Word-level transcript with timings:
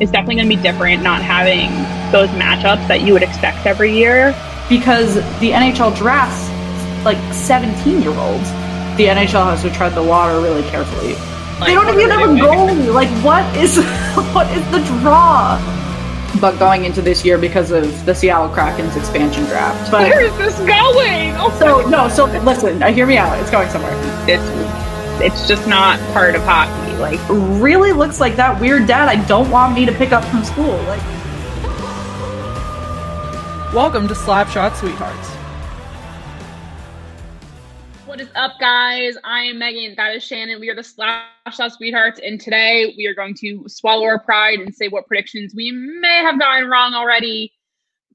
It's 0.00 0.10
definitely 0.12 0.36
going 0.36 0.48
to 0.48 0.56
be 0.56 0.62
different 0.62 1.02
not 1.02 1.22
having 1.22 1.70
those 2.12 2.28
matchups 2.30 2.86
that 2.88 3.02
you 3.02 3.12
would 3.12 3.22
expect 3.22 3.66
every 3.66 3.92
year. 3.96 4.34
because 4.68 5.14
the 5.40 5.50
NHL 5.50 5.96
drafts 5.96 6.46
like 7.04 7.18
17 7.32 8.02
year 8.02 8.10
olds. 8.12 8.48
The 8.98 9.06
NHL 9.06 9.44
has 9.48 9.62
to 9.62 9.70
tread 9.70 9.94
the 9.94 10.02
water 10.02 10.40
really 10.40 10.62
carefully. 10.70 11.14
they 11.64 11.74
don't 11.74 11.88
even 11.98 12.10
have 12.10 12.28
a 12.28 12.32
goalie. 12.34 12.92
Like, 12.92 13.08
what 13.24 13.44
is 13.56 13.76
what 14.34 14.46
is 14.56 14.64
the 14.70 14.80
draw? 15.00 15.56
But 16.40 16.58
going 16.58 16.84
into 16.84 17.00
this 17.00 17.24
year 17.24 17.38
because 17.38 17.70
of 17.70 18.04
the 18.04 18.14
Seattle 18.14 18.48
Kraken's 18.50 18.94
expansion 18.96 19.44
draft. 19.46 19.90
But 19.90 20.08
Where 20.10 20.20
is 20.22 20.36
this 20.36 20.58
going? 20.58 21.34
Oh, 21.36 21.56
so 21.58 21.88
no, 21.88 22.08
so 22.08 22.26
listen, 22.44 22.82
uh, 22.82 22.92
hear 22.92 23.06
me 23.06 23.16
out. 23.16 23.38
It's 23.40 23.50
going 23.50 23.68
somewhere. 23.70 23.92
it's 24.28 24.42
it's 25.20 25.48
just 25.48 25.66
not 25.66 25.98
part 26.12 26.34
of 26.34 26.42
hockey. 26.42 26.87
Like 26.98 27.20
Really 27.28 27.92
looks 27.92 28.18
like 28.18 28.34
that 28.36 28.60
weird 28.60 28.88
dad 28.88 29.08
I 29.08 29.24
don't 29.26 29.48
want 29.50 29.72
me 29.74 29.86
to 29.86 29.92
pick 29.92 30.10
up 30.10 30.24
from 30.24 30.42
school. 30.42 30.76
Like. 30.84 31.02
Welcome 33.72 34.08
to 34.08 34.14
Slapshot 34.14 34.74
Sweethearts. 34.74 35.28
What 38.04 38.20
is 38.20 38.30
up, 38.34 38.54
guys? 38.58 39.16
I 39.22 39.42
am 39.42 39.58
Megan. 39.60 39.94
That 39.96 40.16
is 40.16 40.24
Shannon. 40.24 40.58
We 40.58 40.70
are 40.70 40.74
the 40.74 40.82
Slapshot 40.82 41.70
Sweethearts, 41.76 42.18
and 42.24 42.40
today 42.40 42.94
we 42.96 43.06
are 43.06 43.14
going 43.14 43.34
to 43.34 43.62
swallow 43.68 44.04
our 44.04 44.18
pride 44.18 44.58
and 44.58 44.74
say 44.74 44.88
what 44.88 45.06
predictions 45.06 45.54
we 45.54 45.70
may 45.70 46.16
have 46.16 46.40
gotten 46.40 46.68
wrong 46.68 46.94
already, 46.94 47.52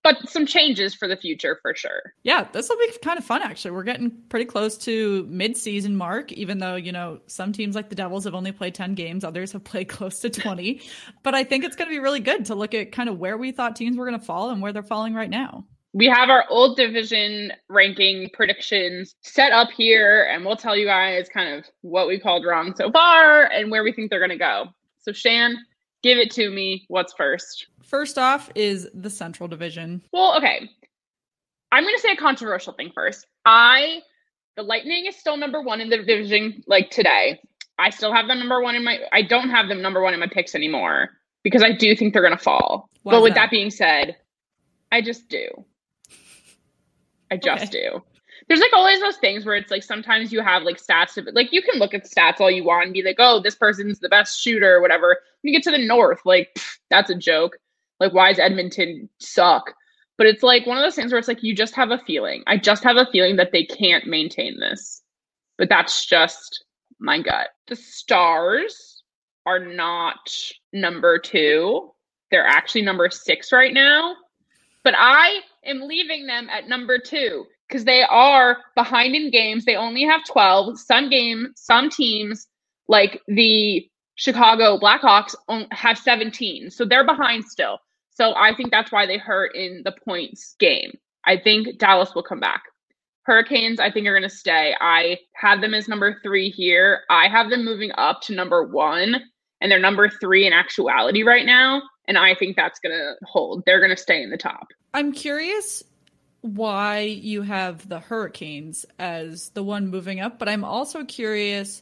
but 0.04 0.30
some 0.30 0.46
changes 0.46 0.94
for 0.94 1.08
the 1.08 1.16
future 1.16 1.58
for 1.62 1.74
sure. 1.74 2.14
Yeah, 2.24 2.48
this 2.52 2.70
will 2.70 2.78
be 2.78 2.92
kind 3.02 3.18
of 3.18 3.24
fun 3.24 3.42
actually. 3.42 3.72
We're 3.72 3.84
getting 3.84 4.12
pretty 4.30 4.46
close 4.46 4.78
to 4.80 5.26
mid-season 5.30 5.96
mark 5.96 6.32
even 6.34 6.60
though, 6.60 6.76
you 6.76 6.92
know, 6.92 7.20
some 7.28 7.54
teams 7.54 7.76
like 7.76 7.90
the 7.90 7.96
Devils 7.96 8.26
have 8.26 8.36
only 8.36 8.52
played 8.52 8.76
10 8.76 8.96
games, 8.96 9.24
others 9.24 9.54
have 9.54 9.64
played 9.64 9.86
close 9.90 10.20
to 10.20 10.30
20. 10.30 10.82
but 11.24 11.34
I 11.34 11.44
think 11.44 11.64
it's 11.64 11.76
going 11.76 11.90
to 11.90 11.94
be 11.94 12.00
really 12.00 12.20
good 12.20 12.46
to 12.46 12.56
look 12.56 12.74
at 12.74 12.92
kind 12.92 13.10
of 13.10 13.18
where 13.18 13.38
we 13.38 13.52
thought 13.52 13.76
teams 13.76 13.98
were 13.98 14.06
going 14.06 14.20
to 14.20 14.26
fall 14.26 14.50
and 14.50 14.62
where 14.62 14.74
they're 14.74 14.84
falling 14.84 15.14
right 15.14 15.30
now. 15.30 15.66
We 15.96 16.08
have 16.08 16.30
our 16.30 16.46
old 16.50 16.76
division 16.76 17.52
ranking 17.70 18.32
predictions 18.34 19.14
set 19.22 19.52
up 19.52 19.70
here, 19.78 20.28
and 20.32 20.44
we'll 20.44 20.56
tell 20.56 20.76
you 20.76 20.88
guys 20.88 21.30
kind 21.32 21.54
of 21.54 21.66
what 21.82 22.08
we 22.08 22.20
called 22.20 22.46
wrong 22.48 22.74
so 22.76 22.92
far 22.92 23.44
and 23.44 23.70
where 23.70 23.84
we 23.84 23.92
think 23.92 24.10
they're 24.10 24.20
going 24.20 24.32
to 24.32 24.38
go. 24.38 24.70
So, 25.02 25.12
Shan, 25.12 25.56
give 26.02 26.18
it 26.18 26.32
to 26.32 26.50
me. 26.50 26.86
What's 26.88 27.14
first? 27.14 27.68
First 27.84 28.18
off 28.18 28.50
is 28.56 28.88
the 28.94 29.10
Central 29.10 29.48
Division. 29.48 30.02
Well, 30.12 30.38
okay. 30.38 30.70
I'm 31.72 31.84
going 31.84 31.96
to 31.96 32.02
say 32.02 32.12
a 32.12 32.16
controversial 32.18 32.74
thing 32.74 32.92
first. 32.94 33.28
I, 33.46 34.02
the 34.56 34.64
Lightning 34.64 35.06
is 35.06 35.16
still 35.16 35.38
number 35.38 35.62
one 35.62 35.82
in 35.82 35.90
the 35.90 35.98
division 35.98 36.64
like 36.68 36.90
today. 36.92 37.40
I 37.80 37.90
still 37.90 38.14
have 38.14 38.28
them 38.28 38.40
number 38.40 38.62
one 38.62 38.76
in 38.76 38.84
my, 38.84 39.00
I 39.12 39.24
don't 39.24 39.50
have 39.50 39.68
them 39.68 39.82
number 39.82 40.02
one 40.02 40.14
in 40.14 40.20
my 40.20 40.28
picks 40.28 40.54
anymore 40.56 41.10
because 41.44 41.64
I 41.64 41.72
do 41.72 41.96
think 41.96 42.14
they're 42.14 42.22
going 42.22 42.38
to 42.38 42.44
fall. 42.44 42.90
Why 43.02 43.14
but 43.14 43.24
with 43.24 43.34
that? 43.34 43.46
that 43.46 43.52
being 43.52 43.72
said, 43.72 44.16
I 44.92 45.02
just 45.02 45.28
do. 45.28 45.48
I 47.32 47.38
just 47.38 47.64
Okay. 47.64 47.90
do. 47.90 48.04
There's 48.48 48.60
like 48.60 48.74
always 48.74 49.00
those 49.00 49.18
things 49.18 49.46
where 49.46 49.56
it's 49.56 49.72
like 49.72 49.84
sometimes 49.84 50.32
you 50.32 50.42
have 50.42 50.64
like 50.64 50.78
stats 50.78 51.14
to 51.14 51.24
like 51.32 51.52
you 51.54 51.62
can 51.62 51.80
look 51.80 51.94
at 51.94 52.04
stats 52.04 52.40
all 52.42 52.52
you 52.52 52.64
want 52.64 52.86
and 52.86 52.94
be 52.94 53.02
like, 53.02 53.16
oh, 53.18 53.42
this 53.42 53.56
person's 53.56 54.00
the 54.00 54.10
best 54.10 54.40
shooter 54.42 54.76
or 54.76 54.82
whatever. 54.82 55.18
When 55.42 55.54
you 55.54 55.58
get 55.60 55.64
to 55.64 55.72
the 55.72 55.84
north, 55.84 56.20
like 56.26 56.50
pff, 56.56 56.78
that's 56.90 57.10
a 57.10 57.16
joke. 57.16 57.58
Like, 58.04 58.14
why 58.14 58.30
is 58.32 58.40
Edmonton 58.40 59.10
suck? 59.20 59.74
But 60.18 60.28
it's 60.28 60.44
like 60.44 60.66
one 60.66 60.78
of 60.78 60.84
those 60.84 60.96
things 60.96 61.12
where 61.12 61.20
it's 61.20 61.28
like 61.28 61.44
you 61.44 61.56
just 61.56 61.76
have 61.76 61.92
a 61.92 61.98
feeling. 62.00 62.44
I 62.46 62.58
just 62.58 62.84
have 62.84 62.98
a 62.98 63.08
feeling 63.12 63.36
that 63.38 63.52
they 63.52 63.66
can't 63.66 64.06
maintain 64.06 64.60
this. 64.60 65.02
But 65.58 65.70
that's 65.70 66.06
just 66.06 66.66
my 67.00 67.22
gut. 67.22 67.50
The 67.68 67.76
stars 67.76 69.04
are 69.46 69.60
not 69.60 70.36
number 70.72 71.18
two. 71.18 71.92
They're 72.32 72.46
actually 72.46 72.84
number 72.84 73.10
six 73.10 73.52
right 73.52 73.74
now. 73.74 74.16
But 74.84 74.96
I 74.98 75.40
am 75.66 75.82
leaving 75.82 76.28
them 76.28 76.50
at 76.50 76.68
number 76.68 76.98
two 77.00 77.46
because 77.68 77.86
they 77.86 78.04
are 78.04 78.58
behind 78.76 79.16
in 79.16 79.32
games. 79.32 79.66
They 79.66 79.76
only 79.76 80.04
have 80.04 80.26
12. 80.26 80.80
Some 80.80 81.10
game, 81.10 81.54
some 81.56 81.90
teams 81.90 82.48
like 82.88 83.22
the 83.28 83.88
Chicago 84.16 84.78
Blackhawks 84.78 85.36
have 85.72 85.98
17. 85.98 86.70
So 86.70 86.86
they're 86.86 87.06
behind 87.06 87.46
still. 87.46 87.80
So 88.14 88.34
I 88.36 88.54
think 88.56 88.72
that's 88.72 88.92
why 88.92 89.06
they 89.06 89.18
hurt 89.18 89.56
in 89.56 89.82
the 89.84 89.92
points 90.06 90.56
game. 90.60 90.98
I 91.26 91.38
think 91.38 91.80
Dallas 91.80 92.14
will 92.14 92.24
come 92.24 92.40
back. 92.40 92.64
Hurricanes, 93.24 93.80
I 93.80 93.90
think, 93.90 94.06
are 94.08 94.18
going 94.18 94.30
to 94.30 94.36
stay. 94.36 94.76
I 94.80 95.18
have 95.36 95.62
them 95.62 95.74
as 95.74 95.88
number 95.88 96.20
three 96.24 96.50
here. 96.50 97.02
I 97.10 97.28
have 97.30 97.50
them 97.50 97.64
moving 97.64 97.92
up 97.98 98.22
to 98.24 98.36
number 98.36 98.64
one, 98.64 99.22
and 99.62 99.72
they're 99.72 99.80
number 99.80 100.10
three 100.10 100.46
in 100.46 100.54
actuality 100.54 101.24
right 101.24 101.46
now. 101.46 101.82
And 102.08 102.18
I 102.18 102.36
think 102.36 102.58
that's 102.58 102.80
going 102.80 102.92
to 102.98 103.16
hold. 103.26 103.64
They're 103.66 103.80
going 103.80 103.96
to 103.96 104.02
stay 104.02 104.22
in 104.22 104.30
the 104.30 104.38
top. 104.38 104.68
I'm 104.94 105.14
curious 105.14 105.82
why 106.42 107.00
you 107.00 107.42
have 107.44 107.88
the 107.88 108.02
Hurricanes 108.02 108.86
as 109.00 109.50
the 109.52 109.64
one 109.64 109.88
moving 109.88 110.20
up, 110.20 110.38
but 110.38 110.50
I'm 110.50 110.66
also 110.66 111.06
curious 111.06 111.82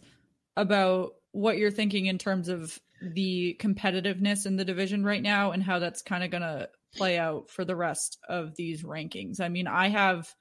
about 0.55 1.15
what 1.31 1.57
you're 1.57 1.71
thinking 1.71 2.05
in 2.05 2.19
terms 2.19 2.47
of 2.47 2.79
the 3.01 3.57
competitiveness 3.59 4.45
in 4.45 4.55
the 4.57 4.65
division 4.65 5.03
right 5.03 5.21
now 5.21 5.51
and 5.51 5.63
how 5.63 5.79
that's 5.79 6.01
kind 6.01 6.23
of 6.23 6.31
going 6.31 6.41
to 6.43 6.69
play 6.95 7.17
out 7.17 7.49
for 7.49 7.65
the 7.65 7.75
rest 7.75 8.19
of 8.29 8.55
these 8.55 8.83
rankings. 8.83 9.39
I 9.39 9.49
mean, 9.49 9.67
I 9.67 9.89
have 9.89 10.33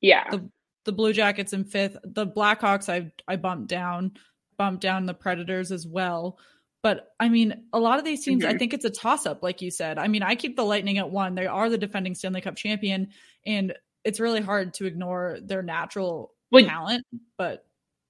Yeah. 0.00 0.28
the 0.30 0.50
the 0.84 0.92
Blue 0.92 1.14
Jackets 1.14 1.54
in 1.54 1.64
fifth, 1.64 1.96
the 2.04 2.26
Blackhawks 2.26 2.90
I 2.92 3.10
I 3.26 3.36
bumped 3.36 3.68
down, 3.68 4.12
bumped 4.58 4.82
down 4.82 5.06
the 5.06 5.14
Predators 5.14 5.72
as 5.72 5.86
well. 5.86 6.38
But 6.82 7.14
I 7.18 7.30
mean, 7.30 7.64
a 7.72 7.80
lot 7.80 7.98
of 7.98 8.04
these 8.04 8.22
teams, 8.22 8.44
I 8.44 8.52
Mhm. 8.52 8.58
think 8.58 8.74
it's 8.74 8.84
a 8.84 8.90
toss 8.90 9.24
up, 9.24 9.42
like 9.42 9.62
you 9.62 9.70
said. 9.70 9.96
I 9.98 10.08
mean, 10.08 10.22
I 10.22 10.34
keep 10.34 10.56
the 10.56 10.64
Lightning 10.64 10.98
at 10.98 11.10
one. 11.10 11.34
They 11.34 11.46
are 11.46 11.70
the 11.70 11.78
defending 11.78 12.14
Stanley 12.14 12.42
Cup 12.42 12.56
champion, 12.56 13.08
and 13.46 13.74
it's 14.04 14.20
really 14.20 14.42
hard 14.42 14.74
to 14.74 14.84
ignore 14.84 15.38
their 15.42 15.62
natural 15.62 16.34
Well, 16.50 16.66
talent. 16.66 17.06
But 17.38 17.63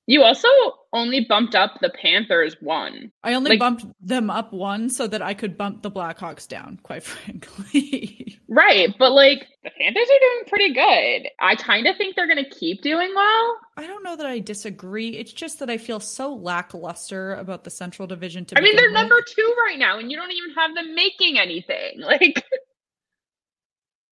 You 0.07 0.23
also 0.23 0.49
only 0.93 1.25
bumped 1.27 1.55
up 1.55 1.79
the 1.81 1.89
Panthers 1.89 2.57
one. 2.61 3.11
I 3.23 3.33
only 3.35 3.53
Like- 3.53 3.59
bumped 3.59 3.87
them 4.03 4.29
up 4.29 4.53
one 4.53 4.91
so 4.91 5.07
that 5.07 5.23
I 5.23 5.33
could 5.33 5.57
bump 5.57 5.81
the 5.83 5.91
Blackhawks 5.91 6.47
down, 6.47 6.79
quite 6.83 7.03
frankly. 7.05 8.39
Right, 8.47 8.95
but 8.99 9.13
like 9.13 9.47
the 9.63 9.71
Panthers 9.71 10.05
are 10.07 10.21
doing 10.21 10.43
pretty 10.47 10.75
good. 10.75 11.31
I 11.41 11.57
kind 11.57 11.87
of 11.87 11.97
think 11.97 12.17
they're 12.17 12.27
going 12.29 12.45
to 12.45 12.51
keep 12.51 12.83
doing 12.83 13.13
well. 13.15 13.57
I 13.79 13.87
don't 13.87 14.05
know 14.05 14.15
that 14.15 14.27
I 14.27 14.41
disagree. 14.41 15.17
It's 15.17 15.33
just 15.33 15.59
that 15.61 15.71
I 15.71 15.79
feel 15.79 16.01
so 16.01 16.35
lackluster 16.35 17.35
about 17.37 17.65
the 17.65 17.71
Central 17.71 18.07
Division. 18.07 18.45
To 18.45 18.59
I 18.59 18.61
mean, 18.61 18.77
they're 18.77 18.89
with. 18.91 18.95
number 18.95 19.23
two 19.27 19.55
right 19.67 19.79
now, 19.79 19.99
and 19.99 20.11
you 20.11 20.19
don't 20.19 20.31
even 20.33 20.51
have 20.55 20.75
them 20.75 20.95
making 20.95 21.39
anything. 21.39 22.01
Like, 22.01 22.45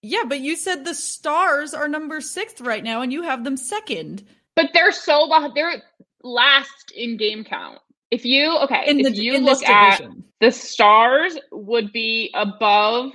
Yeah, 0.03 0.25
but 0.27 0.41
you 0.41 0.57
said 0.57 0.85
the 0.85 0.95
Stars 0.95 1.75
are 1.75 1.87
number 1.87 2.21
sixth 2.21 2.61
right 2.61 2.83
now, 2.83 3.03
and 3.03 3.13
you 3.13 3.23
have 3.23 3.45
them 3.45 3.57
second. 3.57 4.27
But 4.57 4.71
they're 4.75 4.93
so 4.93 5.29
beh- 5.29 5.55
they're 5.55 5.83
last 6.23 6.93
in 6.95 7.17
game 7.17 7.45
count. 7.45 7.79
If 8.11 8.25
you 8.25 8.57
okay, 8.59 8.85
In 8.87 9.01
if 9.01 9.15
the- 9.15 9.23
you 9.23 9.39
look 9.39 9.63
at 9.65 10.03
the 10.41 10.51
Stars, 10.51 11.39
would 11.51 11.93
be 11.93 12.31
above. 12.35 13.13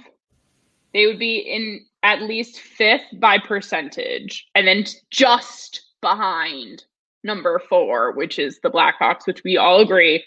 They 0.93 1.05
would 1.05 1.19
be 1.19 1.37
in 1.37 1.85
at 2.03 2.21
least 2.21 2.59
fifth 2.59 3.05
by 3.19 3.37
percentage, 3.37 4.47
and 4.55 4.67
then 4.67 4.85
just 5.11 5.81
behind 6.01 6.85
number 7.23 7.59
four, 7.67 8.11
which 8.13 8.39
is 8.39 8.59
the 8.61 8.69
Blackhawks, 8.69 9.27
which 9.27 9.43
we 9.43 9.57
all 9.57 9.81
agree 9.81 10.23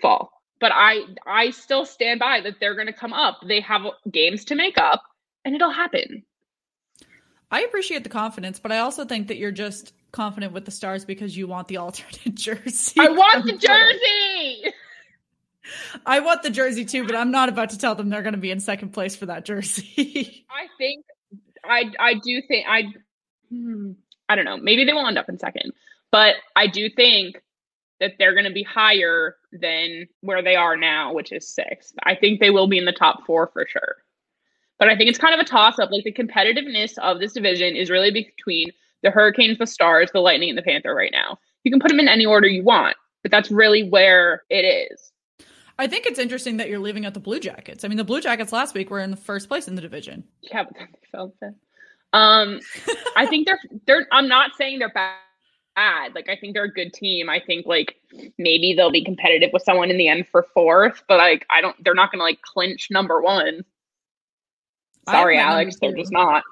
fall. 0.00 0.30
But 0.60 0.72
I 0.72 1.00
I 1.26 1.50
still 1.50 1.84
stand 1.84 2.20
by 2.20 2.40
that 2.42 2.60
they're 2.60 2.74
going 2.74 2.86
to 2.86 2.92
come 2.92 3.12
up. 3.12 3.40
They 3.46 3.60
have 3.60 3.82
games 4.10 4.44
to 4.46 4.54
make 4.54 4.78
up, 4.78 5.02
and 5.44 5.54
it'll 5.54 5.70
happen. 5.70 6.24
I 7.50 7.62
appreciate 7.62 8.04
the 8.04 8.08
confidence, 8.10 8.58
but 8.58 8.72
I 8.72 8.78
also 8.78 9.04
think 9.04 9.28
that 9.28 9.36
you're 9.36 9.50
just 9.52 9.92
confident 10.14 10.52
with 10.52 10.64
the 10.64 10.70
Stars 10.70 11.04
because 11.04 11.36
you 11.36 11.46
want 11.46 11.68
the 11.68 11.76
alternate 11.78 12.34
jersey. 12.34 12.98
I 12.98 13.08
want 13.10 13.44
the 13.44 13.58
jersey. 13.58 14.72
I 16.06 16.20
want 16.20 16.42
the 16.42 16.50
jersey 16.50 16.84
too, 16.84 17.06
but 17.06 17.16
I'm 17.16 17.30
not 17.30 17.48
about 17.48 17.70
to 17.70 17.78
tell 17.78 17.94
them 17.94 18.08
they're 18.08 18.22
going 18.22 18.34
to 18.34 18.40
be 18.40 18.50
in 18.50 18.60
second 18.60 18.90
place 18.90 19.16
for 19.16 19.26
that 19.26 19.44
jersey. 19.44 20.46
I 20.50 20.66
think 20.78 21.04
I 21.64 21.84
I 21.98 22.14
do 22.14 22.42
think 22.46 22.66
I 22.68 22.84
hmm, 23.50 23.92
I 24.28 24.36
don't 24.36 24.44
know. 24.44 24.56
Maybe 24.56 24.84
they 24.84 24.92
will 24.92 25.06
end 25.06 25.18
up 25.18 25.28
in 25.28 25.38
second, 25.38 25.72
but 26.10 26.36
I 26.54 26.66
do 26.66 26.88
think 26.90 27.36
that 28.00 28.12
they're 28.18 28.34
going 28.34 28.44
to 28.44 28.52
be 28.52 28.62
higher 28.62 29.36
than 29.52 30.06
where 30.20 30.42
they 30.42 30.56
are 30.56 30.76
now, 30.76 31.14
which 31.14 31.32
is 31.32 31.48
sixth. 31.48 31.94
I 32.02 32.14
think 32.14 32.40
they 32.40 32.50
will 32.50 32.66
be 32.66 32.78
in 32.78 32.84
the 32.84 32.92
top 32.92 33.24
four 33.24 33.50
for 33.52 33.66
sure. 33.66 33.96
But 34.78 34.88
I 34.88 34.96
think 34.96 35.08
it's 35.08 35.18
kind 35.18 35.32
of 35.32 35.40
a 35.40 35.48
toss 35.48 35.78
up. 35.78 35.90
Like 35.90 36.04
the 36.04 36.12
competitiveness 36.12 36.98
of 36.98 37.20
this 37.20 37.32
division 37.32 37.76
is 37.76 37.90
really 37.90 38.10
between 38.10 38.72
the 39.04 39.10
Hurricanes, 39.10 39.58
the 39.58 39.66
Stars, 39.66 40.10
the 40.12 40.20
Lightning, 40.20 40.48
and 40.48 40.58
the 40.58 40.62
Panther 40.62 40.94
right 40.94 41.12
now. 41.12 41.38
You 41.62 41.70
can 41.70 41.78
put 41.78 41.88
them 41.88 42.00
in 42.00 42.08
any 42.08 42.26
order 42.26 42.48
you 42.48 42.64
want, 42.64 42.96
but 43.22 43.30
that's 43.30 43.50
really 43.50 43.88
where 43.88 44.42
it 44.50 44.64
is. 44.64 45.12
I 45.78 45.86
think 45.86 46.06
it's 46.06 46.18
interesting 46.18 46.56
that 46.56 46.68
you're 46.68 46.78
leaving 46.78 47.04
out 47.04 47.14
the 47.14 47.20
Blue 47.20 47.38
Jackets. 47.38 47.84
I 47.84 47.88
mean, 47.88 47.96
the 47.98 48.04
Blue 48.04 48.20
Jackets 48.20 48.52
last 48.52 48.74
week 48.74 48.90
were 48.90 49.00
in 49.00 49.10
the 49.10 49.16
first 49.16 49.48
place 49.48 49.68
in 49.68 49.74
the 49.74 49.82
division. 49.82 50.24
Yeah, 50.42 50.64
but 50.64 50.74
they 50.74 50.86
fell 51.12 51.34
fifth. 51.40 51.54
Um, 52.12 52.60
I 53.16 53.26
think 53.26 53.46
they're 53.46 53.60
they're. 53.86 54.06
I'm 54.10 54.28
not 54.28 54.52
saying 54.56 54.78
they're 54.78 54.92
bad. 54.92 56.14
Like 56.14 56.28
I 56.28 56.36
think 56.36 56.54
they're 56.54 56.64
a 56.64 56.72
good 56.72 56.92
team. 56.92 57.28
I 57.28 57.40
think 57.44 57.66
like 57.66 57.96
maybe 58.38 58.74
they'll 58.74 58.92
be 58.92 59.04
competitive 59.04 59.50
with 59.52 59.64
someone 59.64 59.90
in 59.90 59.98
the 59.98 60.08
end 60.08 60.28
for 60.30 60.46
fourth, 60.54 61.02
but 61.08 61.18
like 61.18 61.44
I 61.50 61.60
don't. 61.60 61.76
They're 61.84 61.94
not 61.94 62.12
going 62.12 62.20
to 62.20 62.24
like 62.24 62.40
clinch 62.42 62.88
number 62.90 63.20
one. 63.20 63.64
Sorry, 65.08 65.36
them 65.36 65.40
at 65.40 65.46
number 65.46 65.60
Alex. 65.60 65.76
They're 65.80 65.96
just 65.96 66.12
not. 66.12 66.44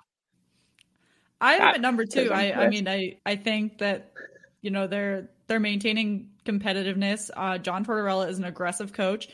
I 1.42 1.58
That 1.58 1.74
at 1.74 1.80
number 1.80 2.06
two. 2.06 2.30
I, 2.32 2.64
I 2.64 2.68
mean, 2.70 2.88
I, 2.88 3.18
I 3.26 3.36
think 3.36 3.78
that 3.78 4.12
you 4.62 4.70
know 4.70 4.86
they're 4.86 5.28
they're 5.48 5.60
maintaining 5.60 6.30
competitiveness. 6.46 7.30
Uh, 7.36 7.58
John 7.58 7.84
Tortorella 7.84 8.28
is 8.28 8.38
an 8.38 8.44
aggressive 8.44 8.92
coach, 8.92 9.28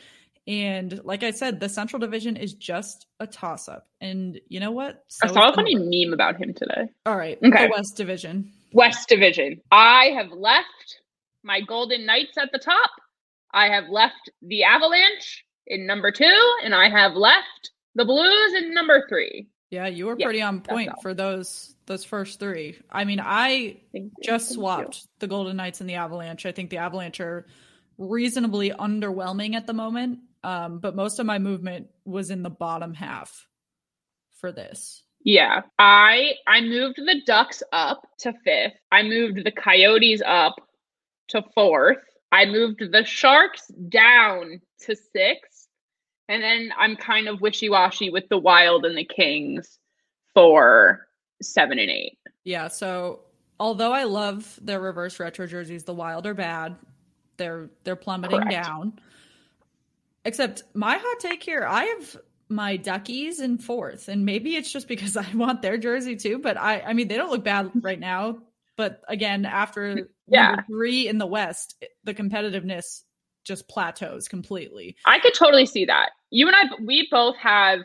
and 0.47 0.99
like 1.05 1.23
I 1.23 1.31
said, 1.31 1.59
the 1.59 1.69
Central 1.69 1.99
Division 1.99 2.35
is 2.35 2.53
just 2.53 3.05
a 3.19 3.27
toss 3.27 3.69
up. 3.69 3.87
And 4.01 4.39
you 4.49 4.59
know 4.59 4.71
what? 4.71 5.03
So 5.07 5.27
I 5.27 5.31
saw 5.31 5.49
a 5.49 5.53
funny 5.53 5.75
North. 5.75 5.87
meme 5.89 6.13
about 6.13 6.35
him 6.37 6.53
today. 6.53 6.89
All 7.05 7.15
right, 7.15 7.37
Okay. 7.43 7.67
the 7.67 7.71
West 7.75 7.95
Division. 7.95 8.51
West 8.73 9.07
Division. 9.07 9.61
I 9.71 10.05
have 10.17 10.31
left 10.31 11.01
my 11.43 11.61
Golden 11.61 12.05
Knights 12.05 12.37
at 12.37 12.51
the 12.51 12.59
top. 12.59 12.89
I 13.53 13.67
have 13.69 13.85
left 13.89 14.29
the 14.41 14.63
Avalanche 14.63 15.45
in 15.67 15.85
number 15.87 16.11
two, 16.11 16.55
and 16.63 16.73
I 16.75 16.89
have 16.89 17.13
left 17.13 17.71
the 17.95 18.05
Blues 18.05 18.53
in 18.55 18.73
number 18.73 19.05
three. 19.09 19.47
Yeah, 19.71 19.87
you 19.87 20.07
were 20.07 20.15
Yeah, 20.17 20.25
pretty 20.25 20.41
on 20.41 20.61
point 20.61 20.99
for 21.01 21.13
those 21.13 21.75
those 21.85 22.03
first 22.03 22.39
three. 22.39 22.77
I 22.91 23.03
mean, 23.05 23.19
I 23.19 23.77
just 23.93 23.93
Thank 23.93 24.13
you. 24.21 24.39
swapped 24.39 25.07
the 25.19 25.27
Golden 25.27 25.57
Knights 25.57 25.81
and 25.81 25.89
the 25.89 25.95
Avalanche. 25.95 26.45
I 26.45 26.51
think 26.51 26.69
the 26.69 26.77
Avalanche 26.77 27.19
are 27.19 27.45
reasonably 27.97 28.71
underwhelming 28.71 29.55
at 29.55 29.67
the 29.67 29.73
moment, 29.73 30.19
um, 30.43 30.79
but 30.79 30.95
most 30.95 31.19
of 31.19 31.25
my 31.25 31.39
movement 31.39 31.87
was 32.05 32.31
in 32.31 32.43
the 32.43 32.49
bottom 32.49 32.93
half 32.93 33.47
for 34.39 34.51
this. 34.51 35.03
Yeah, 35.23 35.61
I 35.77 36.33
I 36.47 36.61
moved 36.61 36.97
the 36.97 37.21
Ducks 37.25 37.61
up 37.71 38.01
to 38.19 38.33
fifth. 38.43 38.73
I 38.91 39.03
moved 39.03 39.43
the 39.43 39.51
Coyotes 39.51 40.21
up 40.25 40.55
to 41.29 41.43
fourth. 41.53 41.97
I 42.31 42.45
moved 42.45 42.79
the 42.91 43.03
Sharks 43.03 43.67
down 43.89 44.61
to 44.81 44.95
sixth, 44.95 45.48
and 46.29 46.41
then 46.41 46.71
I'm 46.77 46.95
kind 46.95 47.27
of 47.27 47.41
wishy 47.41 47.67
washy 47.69 48.09
with 48.09 48.29
the 48.29 48.37
Wild 48.37 48.85
and 48.85 48.97
the 48.97 49.03
Kings 49.03 49.79
for 50.33 51.07
seven 51.41 51.79
and 51.79 51.89
eight. 51.89 52.17
Yeah, 52.45 52.69
so 52.69 53.21
although 53.59 53.91
I 53.91 54.03
love 54.05 54.57
their 54.61 54.79
reverse 54.79 55.19
retro 55.19 55.47
jerseys, 55.47 55.83
the 55.83 55.93
Wild 55.93 56.25
are 56.25 56.33
bad. 56.33 56.77
They're 57.37 57.69
they're 57.83 57.95
plummeting 57.97 58.41
Correct. 58.41 58.51
down. 58.51 58.99
Except 60.25 60.63
my 60.73 60.97
hot 60.97 61.19
take 61.19 61.41
here, 61.43 61.65
I 61.67 61.85
have 61.85 62.17
my 62.49 62.77
Duckies 62.77 63.39
in 63.39 63.57
fourth, 63.57 64.07
and 64.09 64.25
maybe 64.25 64.55
it's 64.55 64.71
just 64.71 64.87
because 64.87 65.17
I 65.17 65.25
want 65.33 65.61
their 65.61 65.77
jersey 65.77 66.15
too. 66.15 66.39
But 66.39 66.57
I, 66.57 66.81
I 66.81 66.93
mean, 66.93 67.07
they 67.07 67.17
don't 67.17 67.31
look 67.31 67.43
bad 67.43 67.71
right 67.81 67.99
now. 67.99 68.39
But 68.75 69.01
again, 69.09 69.45
after 69.45 70.09
Yeah. 70.27 70.55
three 70.67 71.07
in 71.07 71.17
the 71.17 71.25
West, 71.25 71.83
the 72.05 72.13
competitiveness 72.13 73.03
just 73.43 73.67
plateaus 73.67 74.27
completely. 74.27 74.95
I 75.05 75.19
could 75.19 75.33
totally 75.33 75.65
see 75.65 75.85
that. 75.85 76.11
You 76.31 76.47
and 76.47 76.55
I, 76.55 76.63
we 76.83 77.07
both 77.09 77.35
have 77.37 77.81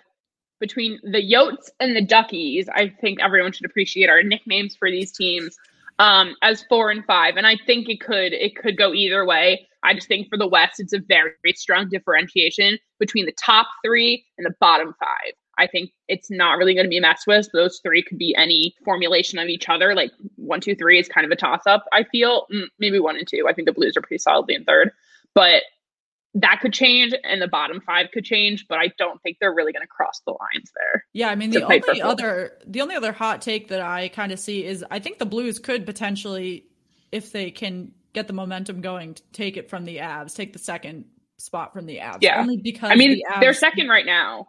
between 0.60 0.98
the 1.02 1.22
Yotes 1.22 1.70
and 1.80 1.96
the 1.96 2.04
Duckies. 2.04 2.68
I 2.68 2.92
think 3.00 3.20
everyone 3.20 3.52
should 3.52 3.66
appreciate 3.66 4.08
our 4.08 4.22
nicknames 4.22 4.76
for 4.76 4.90
these 4.90 5.12
teams 5.12 5.56
um, 5.98 6.34
as 6.42 6.64
four 6.64 6.90
and 6.90 7.04
five, 7.04 7.36
and 7.36 7.46
I 7.46 7.56
think 7.66 7.88
it 7.88 8.00
could 8.00 8.32
it 8.32 8.56
could 8.56 8.76
go 8.76 8.92
either 8.92 9.24
way. 9.24 9.68
I 9.82 9.94
just 9.94 10.08
think 10.08 10.28
for 10.28 10.38
the 10.38 10.46
West, 10.46 10.80
it's 10.80 10.92
a 10.94 10.98
very 10.98 11.32
strong 11.54 11.88
differentiation 11.88 12.78
between 12.98 13.26
the 13.26 13.32
top 13.32 13.66
three 13.84 14.24
and 14.38 14.46
the 14.46 14.54
bottom 14.60 14.94
five. 14.98 15.34
I 15.56 15.66
think 15.68 15.90
it's 16.08 16.30
not 16.30 16.58
really 16.58 16.74
going 16.74 16.86
to 16.86 16.90
be 16.90 16.98
messed 16.98 17.26
with. 17.26 17.48
Those 17.52 17.80
three 17.82 18.02
could 18.02 18.18
be 18.18 18.34
any 18.34 18.74
formulation 18.84 19.38
of 19.38 19.48
each 19.48 19.68
other. 19.68 19.94
Like 19.94 20.10
one, 20.36 20.60
two, 20.60 20.74
three 20.74 20.98
is 20.98 21.06
kind 21.08 21.24
of 21.24 21.30
a 21.30 21.36
toss 21.36 21.66
up. 21.66 21.84
I 21.92 22.02
feel 22.04 22.46
Mm, 22.52 22.66
maybe 22.78 22.98
one 22.98 23.16
and 23.16 23.28
two. 23.28 23.46
I 23.48 23.52
think 23.52 23.66
the 23.66 23.72
Blues 23.72 23.96
are 23.96 24.00
pretty 24.00 24.18
solidly 24.18 24.54
in 24.54 24.64
third, 24.64 24.90
but 25.34 25.62
that 26.34 26.60
could 26.60 26.72
change 26.72 27.14
and 27.22 27.40
the 27.40 27.46
bottom 27.46 27.80
five 27.80 28.08
could 28.12 28.24
change, 28.24 28.66
but 28.68 28.78
I 28.78 28.90
don't 28.98 29.22
think 29.22 29.36
they're 29.40 29.54
really 29.54 29.72
going 29.72 29.84
to 29.84 29.88
cross 29.88 30.20
the 30.26 30.32
lines 30.32 30.70
there. 30.74 31.04
Yeah, 31.12 31.28
I 31.28 31.36
mean 31.36 31.50
the 31.50 31.62
only 31.62 32.02
other 32.02 32.58
the 32.66 32.80
only 32.80 32.96
other 32.96 33.12
hot 33.12 33.40
take 33.40 33.68
that 33.68 33.80
I 33.80 34.08
kind 34.08 34.32
of 34.32 34.40
see 34.40 34.64
is 34.64 34.84
I 34.90 34.98
think 34.98 35.18
the 35.18 35.26
Blues 35.26 35.58
could 35.58 35.86
potentially, 35.86 36.66
if 37.12 37.30
they 37.30 37.50
can 37.50 37.92
get 38.14 38.26
the 38.26 38.32
momentum 38.32 38.80
going, 38.80 39.16
take 39.32 39.56
it 39.56 39.70
from 39.70 39.84
the 39.84 39.98
Avs, 39.98 40.34
take 40.34 40.52
the 40.52 40.58
second 40.58 41.04
spot 41.38 41.72
from 41.72 41.86
the 41.86 41.98
Avs. 41.98 42.18
Yeah. 42.20 42.40
only 42.40 42.56
because 42.56 42.90
I 42.90 42.96
mean, 42.96 43.10
the 43.10 43.24
Avs, 43.30 43.40
they're 43.40 43.52
second 43.52 43.88
right 43.88 44.06
now. 44.06 44.48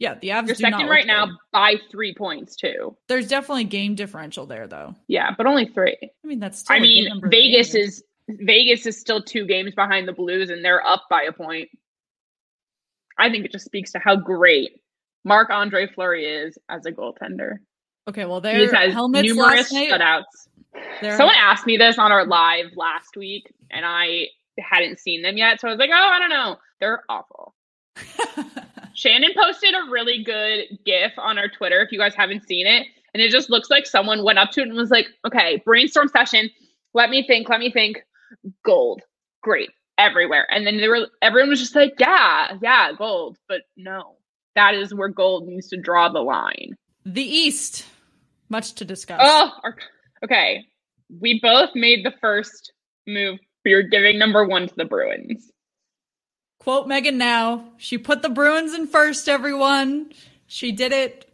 Yeah, 0.00 0.16
the 0.20 0.30
Avs 0.30 0.46
They're 0.46 0.70
not 0.70 0.78
second 0.78 0.88
right 0.88 1.06
now 1.06 1.26
good. 1.26 1.36
by 1.52 1.74
three 1.90 2.14
points 2.14 2.56
too. 2.56 2.96
There's 3.06 3.28
definitely 3.28 3.64
game 3.64 3.94
differential 3.94 4.46
there, 4.46 4.66
though. 4.66 4.96
Yeah, 5.06 5.30
but 5.36 5.46
only 5.46 5.66
three. 5.66 5.96
I 6.02 6.26
mean, 6.26 6.40
that's 6.40 6.58
still 6.58 6.76
I 6.76 6.80
mean, 6.80 7.08
Vegas 7.30 7.76
is 7.76 8.02
Vegas 8.28 8.86
is 8.86 8.98
still 8.98 9.22
two 9.22 9.46
games 9.46 9.74
behind 9.74 10.08
the 10.08 10.12
Blues, 10.12 10.50
and 10.50 10.64
they're 10.64 10.84
up 10.86 11.04
by 11.10 11.22
a 11.22 11.32
point. 11.32 11.68
I 13.18 13.30
think 13.30 13.44
it 13.44 13.52
just 13.52 13.64
speaks 13.66 13.92
to 13.92 13.98
how 13.98 14.16
great 14.16 14.80
Marc 15.24 15.50
Andre 15.50 15.86
Fleury 15.86 16.24
is 16.26 16.58
as 16.68 16.84
a 16.86 16.92
goaltender. 16.92 17.56
okay. 18.08 18.24
Well, 18.24 18.40
He 18.40 18.66
their 18.66 18.90
helmets 18.90 19.28
numerous 19.28 19.72
shutouts. 19.72 20.24
their- 21.00 21.16
Someone 21.16 21.36
asked 21.38 21.66
me 21.66 21.76
this 21.76 21.98
on 21.98 22.12
our 22.12 22.26
live 22.26 22.66
last 22.76 23.16
week, 23.16 23.52
and 23.70 23.84
I 23.86 24.28
hadn't 24.58 24.98
seen 25.00 25.22
them 25.22 25.36
yet, 25.36 25.60
so 25.60 25.68
I 25.68 25.70
was 25.72 25.78
like, 25.78 25.90
"Oh, 25.92 25.96
I 25.96 26.18
don't 26.18 26.30
know. 26.30 26.56
They're 26.80 27.02
awful." 27.08 27.54
Shannon 28.94 29.30
posted 29.36 29.74
a 29.74 29.90
really 29.90 30.22
good 30.22 30.78
GIF 30.84 31.12
on 31.18 31.36
our 31.38 31.48
Twitter 31.48 31.80
if 31.82 31.90
you 31.92 31.98
guys 31.98 32.14
haven't 32.14 32.46
seen 32.46 32.66
it. 32.66 32.86
And 33.12 33.22
it 33.22 33.30
just 33.30 33.50
looks 33.50 33.70
like 33.70 33.86
someone 33.86 34.24
went 34.24 34.38
up 34.38 34.50
to 34.52 34.60
it 34.60 34.68
and 34.68 34.76
was 34.76 34.90
like, 34.90 35.06
okay, 35.26 35.62
brainstorm 35.64 36.08
session. 36.08 36.50
Let 36.94 37.10
me 37.10 37.24
think, 37.26 37.48
let 37.48 37.60
me 37.60 37.70
think. 37.70 37.98
Gold. 38.64 39.02
Great. 39.42 39.70
Everywhere. 39.98 40.46
And 40.50 40.66
then 40.66 40.78
they 40.78 40.88
were 40.88 41.06
everyone 41.22 41.50
was 41.50 41.60
just 41.60 41.74
like, 41.74 41.94
yeah, 41.98 42.56
yeah, 42.62 42.92
gold. 42.96 43.36
But 43.48 43.62
no. 43.76 44.16
That 44.56 44.74
is 44.74 44.94
where 44.94 45.08
gold 45.08 45.46
needs 45.48 45.68
to 45.68 45.76
draw 45.76 46.08
the 46.08 46.20
line. 46.20 46.76
the 47.04 47.22
East, 47.22 47.84
much 48.48 48.72
to 48.74 48.84
discuss. 48.84 49.20
Oh, 49.22 49.50
okay. 50.24 50.64
We 51.20 51.40
both 51.42 51.70
made 51.74 52.04
the 52.04 52.14
first 52.20 52.72
move. 53.06 53.38
We 53.64 53.72
are 53.72 53.82
giving 53.82 54.18
number 54.18 54.44
one 54.46 54.68
to 54.68 54.74
the 54.76 54.84
Bruins. 54.84 55.50
Quote 56.60 56.86
Megan 56.86 57.18
now. 57.18 57.72
She 57.78 57.98
put 57.98 58.22
the 58.22 58.28
Bruins 58.28 58.74
in 58.74 58.86
first, 58.86 59.28
everyone. 59.28 60.12
She 60.46 60.72
did 60.72 60.92
it. 60.92 61.30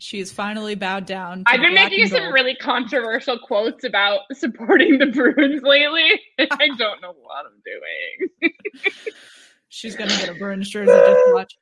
She 0.00 0.20
has 0.20 0.30
finally 0.30 0.76
bowed 0.76 1.06
down. 1.06 1.42
I've 1.46 1.60
been 1.60 1.74
making 1.74 2.06
some 2.06 2.32
really 2.32 2.54
controversial 2.54 3.36
quotes 3.38 3.82
about 3.82 4.20
supporting 4.32 4.98
the 4.98 5.06
Bruins 5.06 5.62
lately. 5.62 6.20
I 6.38 6.68
don't 6.78 7.02
know 7.02 7.14
what 7.20 7.46
I'm 7.46 7.60
doing. 7.64 8.52
She's 9.68 9.96
gonna 9.96 10.16
get 10.16 10.28
a 10.28 10.34
Bruins 10.34 10.68
jersey. 10.70 10.92
Just 10.92 11.34
watch. 11.34 11.58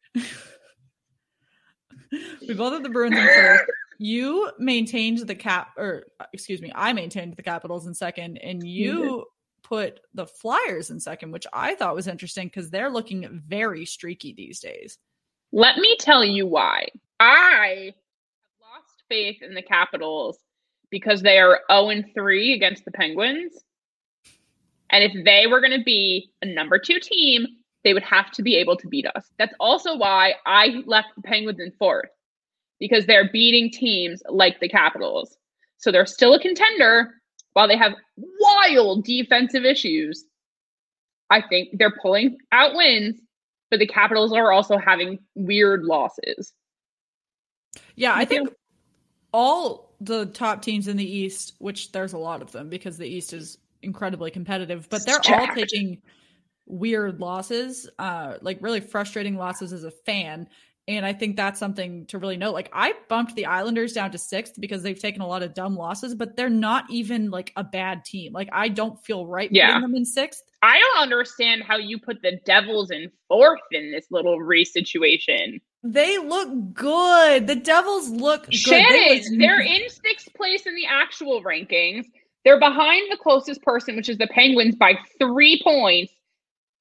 we 2.46 2.54
both 2.54 2.74
have 2.74 2.82
the 2.82 2.90
Bruins 2.90 3.16
in 3.16 3.26
first. 3.26 3.64
You 3.98 4.50
maintained 4.58 5.18
the 5.20 5.34
cap, 5.34 5.70
or 5.78 6.04
excuse 6.34 6.60
me, 6.60 6.70
I 6.74 6.92
maintained 6.92 7.34
the 7.36 7.42
Capitals 7.42 7.86
in 7.86 7.94
second, 7.94 8.36
and 8.36 8.66
you 8.66 9.24
put 9.62 10.00
the 10.12 10.26
Flyers 10.26 10.90
in 10.90 11.00
second, 11.00 11.32
which 11.32 11.46
I 11.52 11.74
thought 11.74 11.94
was 11.94 12.06
interesting 12.06 12.48
because 12.48 12.68
they're 12.68 12.90
looking 12.90 13.42
very 13.46 13.86
streaky 13.86 14.34
these 14.34 14.60
days. 14.60 14.98
Let 15.52 15.78
me 15.78 15.96
tell 15.98 16.22
you 16.22 16.46
why. 16.46 16.88
I 17.18 17.94
faith 19.08 19.42
in 19.42 19.54
the 19.54 19.62
Capitals 19.62 20.38
because 20.90 21.22
they 21.22 21.38
are 21.38 21.60
0 21.70 22.02
3 22.14 22.54
against 22.54 22.84
the 22.84 22.92
Penguins. 22.92 23.52
And 24.90 25.02
if 25.02 25.24
they 25.24 25.46
were 25.46 25.60
going 25.60 25.76
to 25.78 25.84
be 25.84 26.30
a 26.42 26.46
number 26.46 26.78
two 26.78 27.00
team, 27.00 27.46
they 27.84 27.92
would 27.92 28.02
have 28.02 28.30
to 28.32 28.42
be 28.42 28.56
able 28.56 28.76
to 28.76 28.88
beat 28.88 29.06
us. 29.06 29.30
That's 29.38 29.54
also 29.60 29.96
why 29.96 30.34
I 30.44 30.82
left 30.86 31.08
the 31.16 31.22
Penguins 31.22 31.60
in 31.60 31.72
fourth 31.78 32.08
because 32.78 33.06
they're 33.06 33.30
beating 33.30 33.70
teams 33.70 34.22
like 34.28 34.60
the 34.60 34.68
Capitals. 34.68 35.36
So 35.78 35.90
they're 35.90 36.06
still 36.06 36.34
a 36.34 36.40
contender 36.40 37.14
while 37.52 37.68
they 37.68 37.76
have 37.76 37.94
wild 38.16 39.04
defensive 39.04 39.64
issues. 39.64 40.24
I 41.30 41.42
think 41.42 41.70
they're 41.72 41.96
pulling 42.02 42.38
out 42.52 42.74
wins, 42.74 43.20
but 43.70 43.80
the 43.80 43.86
Capitals 43.86 44.32
are 44.32 44.52
also 44.52 44.78
having 44.78 45.18
weird 45.34 45.84
losses. 45.84 46.52
Yeah, 47.94 48.14
I 48.14 48.24
think 48.24 48.50
all 49.36 49.94
the 50.00 50.24
top 50.24 50.62
teams 50.62 50.88
in 50.88 50.96
the 50.96 51.04
East, 51.04 51.52
which 51.58 51.92
there's 51.92 52.14
a 52.14 52.18
lot 52.18 52.40
of 52.40 52.52
them 52.52 52.70
because 52.70 52.96
the 52.96 53.06
East 53.06 53.34
is 53.34 53.58
incredibly 53.82 54.30
competitive, 54.30 54.88
but 54.88 55.04
they're 55.04 55.20
all 55.28 55.46
taking 55.54 56.00
weird 56.64 57.20
losses, 57.20 57.86
uh, 57.98 58.38
like 58.40 58.56
really 58.62 58.80
frustrating 58.80 59.36
losses 59.36 59.74
as 59.74 59.84
a 59.84 59.90
fan. 59.90 60.48
And 60.88 61.04
I 61.04 61.12
think 61.12 61.36
that's 61.36 61.58
something 61.58 62.06
to 62.06 62.18
really 62.18 62.38
note. 62.38 62.54
Like 62.54 62.70
I 62.72 62.94
bumped 63.08 63.34
the 63.34 63.44
Islanders 63.46 63.92
down 63.92 64.10
to 64.12 64.18
sixth 64.18 64.54
because 64.58 64.82
they've 64.82 64.98
taken 64.98 65.20
a 65.20 65.26
lot 65.26 65.42
of 65.42 65.52
dumb 65.52 65.76
losses, 65.76 66.14
but 66.14 66.34
they're 66.36 66.48
not 66.48 66.84
even 66.90 67.30
like 67.30 67.52
a 67.56 67.64
bad 67.64 68.04
team. 68.06 68.32
Like 68.32 68.48
I 68.52 68.68
don't 68.68 69.04
feel 69.04 69.26
right 69.26 69.50
Yeah. 69.52 69.66
putting 69.66 69.82
them 69.82 69.94
in 69.96 70.04
sixth. 70.06 70.44
I 70.62 70.78
don't 70.78 71.02
understand 71.02 71.62
how 71.62 71.76
you 71.76 71.98
put 71.98 72.22
the 72.22 72.40
Devils 72.46 72.90
in 72.90 73.10
fourth 73.28 73.60
in 73.70 73.92
this 73.92 74.06
little 74.10 74.40
race 74.40 74.72
situation. 74.72 75.60
They 75.92 76.18
look 76.18 76.74
good. 76.74 77.46
The 77.46 77.56
Devils 77.56 78.10
look 78.10 78.44
good. 78.44 78.52
They 78.52 78.56
Shannon, 78.56 79.38
they're 79.38 79.60
in 79.60 79.88
sixth 79.88 80.32
place 80.34 80.66
in 80.66 80.74
the 80.74 80.86
actual 80.88 81.42
rankings. 81.42 82.06
They're 82.44 82.60
behind 82.60 83.10
the 83.10 83.16
closest 83.16 83.62
person, 83.62 83.96
which 83.96 84.08
is 84.08 84.18
the 84.18 84.28
Penguins, 84.28 84.76
by 84.76 84.94
three 85.18 85.60
points. 85.62 86.12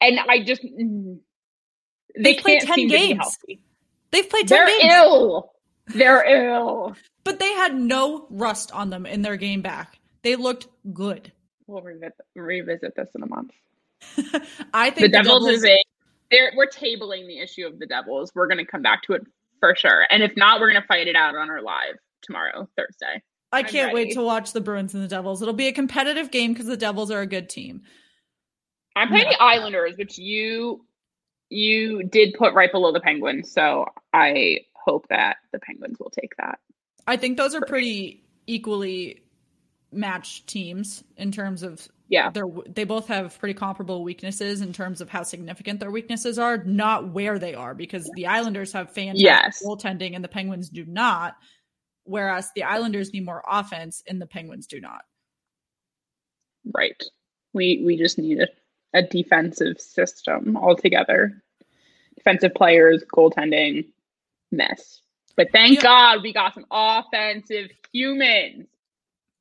And 0.01 0.19
I 0.29 0.43
just 0.43 0.61
they 0.63 2.33
They've 2.33 2.37
played 2.37 2.61
10 2.61 2.75
seem 2.75 2.89
to 2.89 2.93
be 2.93 2.97
games. 2.97 3.37
They've 4.11 4.29
played 4.29 4.47
10 4.47 4.57
They're 4.57 4.67
games. 4.67 4.93
ill. 4.93 5.51
They're 5.87 6.25
ill. 6.51 6.95
But 7.23 7.39
they 7.39 7.51
had 7.53 7.75
no 7.75 8.27
rust 8.29 8.71
on 8.71 8.89
them 8.89 9.05
in 9.05 9.21
their 9.21 9.37
game 9.37 9.61
back. 9.61 9.99
They 10.23 10.35
looked 10.35 10.67
good. 10.93 11.31
We'll 11.67 11.81
revisit, 11.81 12.13
revisit 12.35 12.95
this 12.95 13.09
in 13.15 13.23
a 13.23 13.27
month. 13.27 13.51
I 14.73 14.91
think 14.91 15.11
The 15.11 15.11
think 15.11 15.13
Devils, 15.13 15.47
is 15.47 15.65
a 15.65 15.77
they're 16.31 16.51
we're 16.55 16.67
tabling 16.67 17.27
the 17.27 17.39
issue 17.39 17.65
of 17.65 17.79
the 17.79 17.85
Devils. 17.85 18.31
We're 18.35 18.47
gonna 18.47 18.65
come 18.65 18.81
back 18.81 19.03
to 19.03 19.13
it 19.13 19.21
for 19.59 19.75
sure. 19.75 20.05
And 20.09 20.23
if 20.23 20.31
not, 20.35 20.59
we're 20.59 20.71
gonna 20.71 20.85
fight 20.87 21.07
it 21.07 21.15
out 21.15 21.35
on 21.35 21.49
our 21.49 21.61
live 21.61 21.95
tomorrow, 22.21 22.67
Thursday. 22.77 23.21
I 23.51 23.59
I'm 23.59 23.65
can't 23.65 23.93
ready. 23.93 24.07
wait 24.07 24.13
to 24.15 24.21
watch 24.23 24.51
the 24.53 24.61
Bruins 24.61 24.93
and 24.93 25.03
the 25.03 25.07
Devils. 25.07 25.41
It'll 25.41 25.53
be 25.53 25.67
a 25.67 25.73
competitive 25.73 26.31
game 26.31 26.53
because 26.53 26.65
the 26.67 26.75
Devils 26.77 27.11
are 27.11 27.21
a 27.21 27.27
good 27.27 27.49
team. 27.49 27.83
I'm 28.95 29.07
playing 29.09 29.25
No. 29.25 29.31
the 29.31 29.41
Islanders, 29.43 29.95
which 29.97 30.17
you 30.17 30.85
you 31.49 32.03
did 32.03 32.33
put 32.37 32.53
right 32.53 32.71
below 32.71 32.91
the 32.91 32.99
Penguins, 32.99 33.51
so 33.51 33.85
I 34.13 34.61
hope 34.73 35.05
that 35.09 35.37
the 35.53 35.59
Penguins 35.59 35.97
will 35.99 36.09
take 36.09 36.35
that. 36.37 36.59
I 37.07 37.17
think 37.17 37.37
those 37.37 37.53
are 37.53 37.61
pretty 37.61 38.23
equally 38.47 39.21
matched 39.91 40.47
teams 40.47 41.03
in 41.17 41.31
terms 41.31 41.63
of 41.63 41.87
Yeah. 42.09 42.29
they're 42.31 42.43
they 42.67 42.83
both 42.83 43.07
have 43.07 43.37
pretty 43.39 43.53
comparable 43.53 44.03
weaknesses 44.03 44.61
in 44.61 44.73
terms 44.73 45.01
of 45.01 45.09
how 45.09 45.23
significant 45.23 45.79
their 45.79 45.91
weaknesses 45.91 46.37
are, 46.39 46.57
not 46.63 47.09
where 47.13 47.39
they 47.39 47.53
are, 47.55 47.73
because 47.73 48.09
the 48.15 48.27
Islanders 48.27 48.71
have 48.73 48.91
fantastic 48.91 49.25
Yes. 49.25 49.63
goaltending 49.63 50.15
and 50.15 50.23
the 50.23 50.27
Penguins 50.29 50.69
do 50.69 50.85
not. 50.85 51.35
Whereas 52.03 52.51
the 52.55 52.63
Islanders 52.63 53.11
need 53.13 53.25
more 53.25 53.43
offense 53.49 54.03
and 54.07 54.21
the 54.21 54.27
Penguins 54.27 54.67
do 54.67 54.79
not. 54.79 55.01
Right. 56.73 57.01
We 57.53 57.81
we 57.85 57.97
just 57.97 58.17
need 58.17 58.39
a, 58.41 58.47
a 58.93 59.01
defensive 59.03 59.79
system 59.79 60.57
altogether. 60.57 61.41
Defensive 62.15 62.53
players, 62.53 63.03
goaltending, 63.13 63.87
mess. 64.51 65.01
But 65.37 65.47
thank 65.51 65.75
Yeah. 65.75 65.81
God 65.81 66.23
we 66.23 66.33
got 66.33 66.53
some 66.53 66.65
offensive 66.71 67.69
humans. 67.91 68.67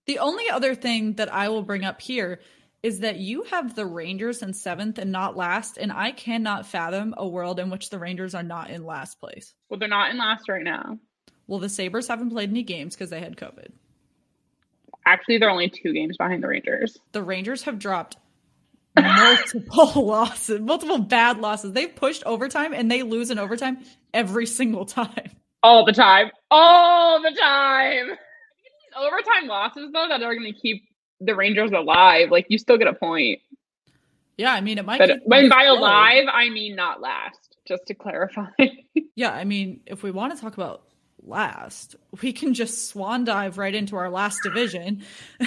The 0.07 0.19
only 0.19 0.51
other 0.51 0.75
thing 0.75 1.15
that 1.15 1.33
I 1.33 1.49
will 1.49 1.63
bring 1.63 1.85
up 1.85 2.01
here 2.01 2.41
is 2.83 3.01
that 3.01 3.17
you 3.17 3.45
have 3.45 3.75
the 3.75 3.87
Rangers 3.87 4.43
in 4.43 4.53
seventh 4.53 4.99
and 4.99 5.11
not 5.11 5.37
last, 5.37 5.79
and 5.79 5.91
I 5.91 6.13
cannot 6.13 6.67
fathom 6.67 7.15
a 7.17 7.27
world 7.27 7.59
in 7.59 7.71
which 7.71 7.89
the 7.89 7.99
Rangers 7.99 8.35
are 8.35 8.43
not 8.43 8.69
in 8.69 8.85
last 8.85 9.19
place. 9.19 9.55
Well, 9.71 9.81
they're 9.81 9.89
not 9.89 10.11
in 10.11 10.19
last 10.19 10.49
right 10.51 10.63
now. 10.63 10.99
Well, 11.47 11.61
the 11.61 11.71
Sabres 11.71 12.09
haven't 12.09 12.31
played 12.31 12.51
any 12.51 12.63
games 12.63 12.95
because 12.95 13.09
they 13.09 13.21
had 13.21 13.37
COVID. 13.37 13.69
Actually, 15.07 15.39
they're 15.39 15.51
only 15.51 15.71
two 15.71 15.95
games 15.95 16.19
behind 16.19 16.43
the 16.43 16.49
Rangers. 16.49 16.99
The 17.13 17.23
Rangers 17.23 17.63
have 17.63 17.79
dropped 17.79 18.17
multiple 18.97 19.93
losses, 20.07 20.61
multiple 20.61 20.99
bad 20.99 21.39
losses. 21.39 21.73
They've 21.73 21.95
pushed 21.95 22.23
overtime 22.25 22.73
and 22.75 22.91
they 22.91 23.03
lose 23.03 23.31
in 23.31 23.39
overtime 23.39 23.79
every 24.13 24.47
single 24.47 24.85
time. 24.85 25.31
All 25.63 25.85
the 25.85 25.93
time. 25.93 26.31
All 26.51 27.23
the 27.23 27.31
time. 27.31 28.19
Overtime 28.97 29.47
losses, 29.49 29.91
though, 29.93 30.07
that 30.09 30.23
are 30.23 30.35
going 30.35 30.53
to 30.53 30.59
keep 30.59 30.89
the 31.21 31.35
Rangers 31.35 31.71
alive. 31.73 32.31
Like, 32.31 32.47
you 32.49 32.59
still 32.59 32.79
get 32.79 32.89
a 32.89 32.93
point. 32.95 33.41
Yeah, 34.37 34.53
I 34.53 34.61
mean, 34.61 34.79
it 34.79 34.85
might. 34.85 34.99
But 34.99 35.21
when 35.25 35.49
by 35.49 35.65
alive, 35.65 36.25
I 36.33 36.51
mean 36.51 36.75
not 36.75 37.01
last, 37.01 37.57
just 37.67 37.87
to 37.87 37.95
clarify. 37.95 38.47
Yeah, 39.17 39.31
I 39.31 39.45
mean, 39.45 39.81
if 39.87 40.03
we 40.03 40.11
want 40.11 40.35
to 40.35 40.41
talk 40.41 40.55
about 40.55 40.83
last, 41.23 41.95
we 42.21 42.33
can 42.33 42.53
just 42.53 42.89
swan 42.89 43.23
dive 43.25 43.59
right 43.59 43.73
into 43.73 43.95
our 43.95 44.11
last 44.11 44.41
division. 44.43 45.05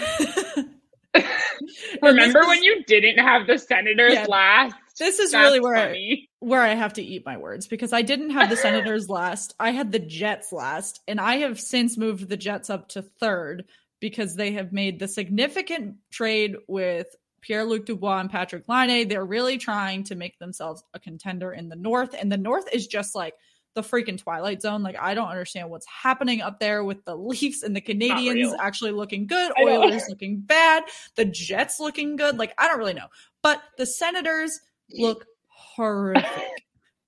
Remember 2.01 2.45
when 2.47 2.63
you 2.63 2.83
didn't 2.85 3.17
have 3.17 3.45
the 3.45 3.57
Senators 3.57 4.13
Yeah. 4.13 4.25
last? 4.29 4.75
This 4.99 5.19
is 5.19 5.31
That's 5.31 5.43
really 5.43 5.59
where 5.59 5.75
funny. 5.75 6.29
I, 6.41 6.45
where 6.45 6.61
I 6.61 6.73
have 6.73 6.93
to 6.93 7.03
eat 7.03 7.25
my 7.25 7.37
words 7.37 7.67
because 7.67 7.93
I 7.93 8.01
didn't 8.01 8.31
have 8.31 8.49
the 8.49 8.57
Senators 8.57 9.09
last. 9.09 9.53
I 9.59 9.71
had 9.71 9.91
the 9.91 9.99
Jets 9.99 10.51
last, 10.51 11.01
and 11.07 11.19
I 11.19 11.37
have 11.37 11.59
since 11.59 11.97
moved 11.97 12.29
the 12.29 12.37
Jets 12.37 12.69
up 12.69 12.89
to 12.89 13.01
third 13.01 13.65
because 13.99 14.35
they 14.35 14.51
have 14.53 14.71
made 14.71 14.99
the 14.99 15.07
significant 15.07 15.97
trade 16.11 16.55
with 16.67 17.07
Pierre 17.41 17.63
Luc 17.63 17.85
Dubois 17.85 18.19
and 18.19 18.29
Patrick 18.29 18.67
Laine. 18.67 19.07
They're 19.07 19.25
really 19.25 19.57
trying 19.57 20.03
to 20.05 20.15
make 20.15 20.37
themselves 20.39 20.83
a 20.93 20.99
contender 20.99 21.51
in 21.51 21.69
the 21.69 21.75
North, 21.75 22.15
and 22.19 22.31
the 22.31 22.37
North 22.37 22.67
is 22.73 22.87
just 22.87 23.15
like 23.15 23.35
the 23.75 23.83
freaking 23.83 24.17
twilight 24.17 24.59
zone. 24.59 24.81
Like 24.81 24.97
I 24.99 25.13
don't 25.13 25.29
understand 25.29 25.69
what's 25.69 25.85
happening 25.85 26.41
up 26.41 26.59
there 26.59 26.83
with 26.83 27.05
the 27.05 27.15
Leafs 27.15 27.61
and 27.61 27.75
the 27.75 27.81
Canadiens 27.81 28.55
actually 28.59 28.91
looking 28.91 29.27
good, 29.27 29.51
Oilers 29.61 30.09
looking 30.09 30.39
bad, 30.39 30.83
the 31.15 31.25
Jets 31.25 31.79
looking 31.79 32.15
good. 32.15 32.39
Like 32.39 32.55
I 32.57 32.67
don't 32.67 32.79
really 32.79 32.95
know, 32.95 33.07
but 33.43 33.61
the 33.77 33.85
Senators 33.85 34.59
look 34.91 35.25
horrific. 35.47 36.25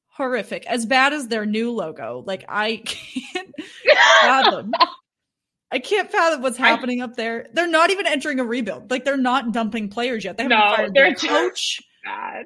horrific. 0.07 0.65
As 0.67 0.85
bad 0.85 1.13
as 1.13 1.27
their 1.27 1.45
new 1.45 1.71
logo. 1.71 2.23
Like 2.25 2.45
I 2.49 2.77
can't 2.85 3.51
fathom. 4.21 4.71
I 5.71 5.79
can't 5.79 6.11
fathom 6.11 6.41
what's 6.41 6.59
I- 6.59 6.67
happening 6.67 7.01
up 7.01 7.15
there. 7.15 7.47
They're 7.53 7.67
not 7.67 7.91
even 7.91 8.07
entering 8.07 8.39
a 8.39 8.43
rebuild. 8.45 8.89
Like 8.91 9.05
they're 9.05 9.17
not 9.17 9.51
dumping 9.51 9.89
players 9.89 10.25
yet. 10.25 10.37
They 10.37 10.43
haven't 10.43 10.57
No, 10.57 10.75
fired 10.75 10.93
their 10.93 11.13
coach. 11.15 11.81
God. 12.03 12.45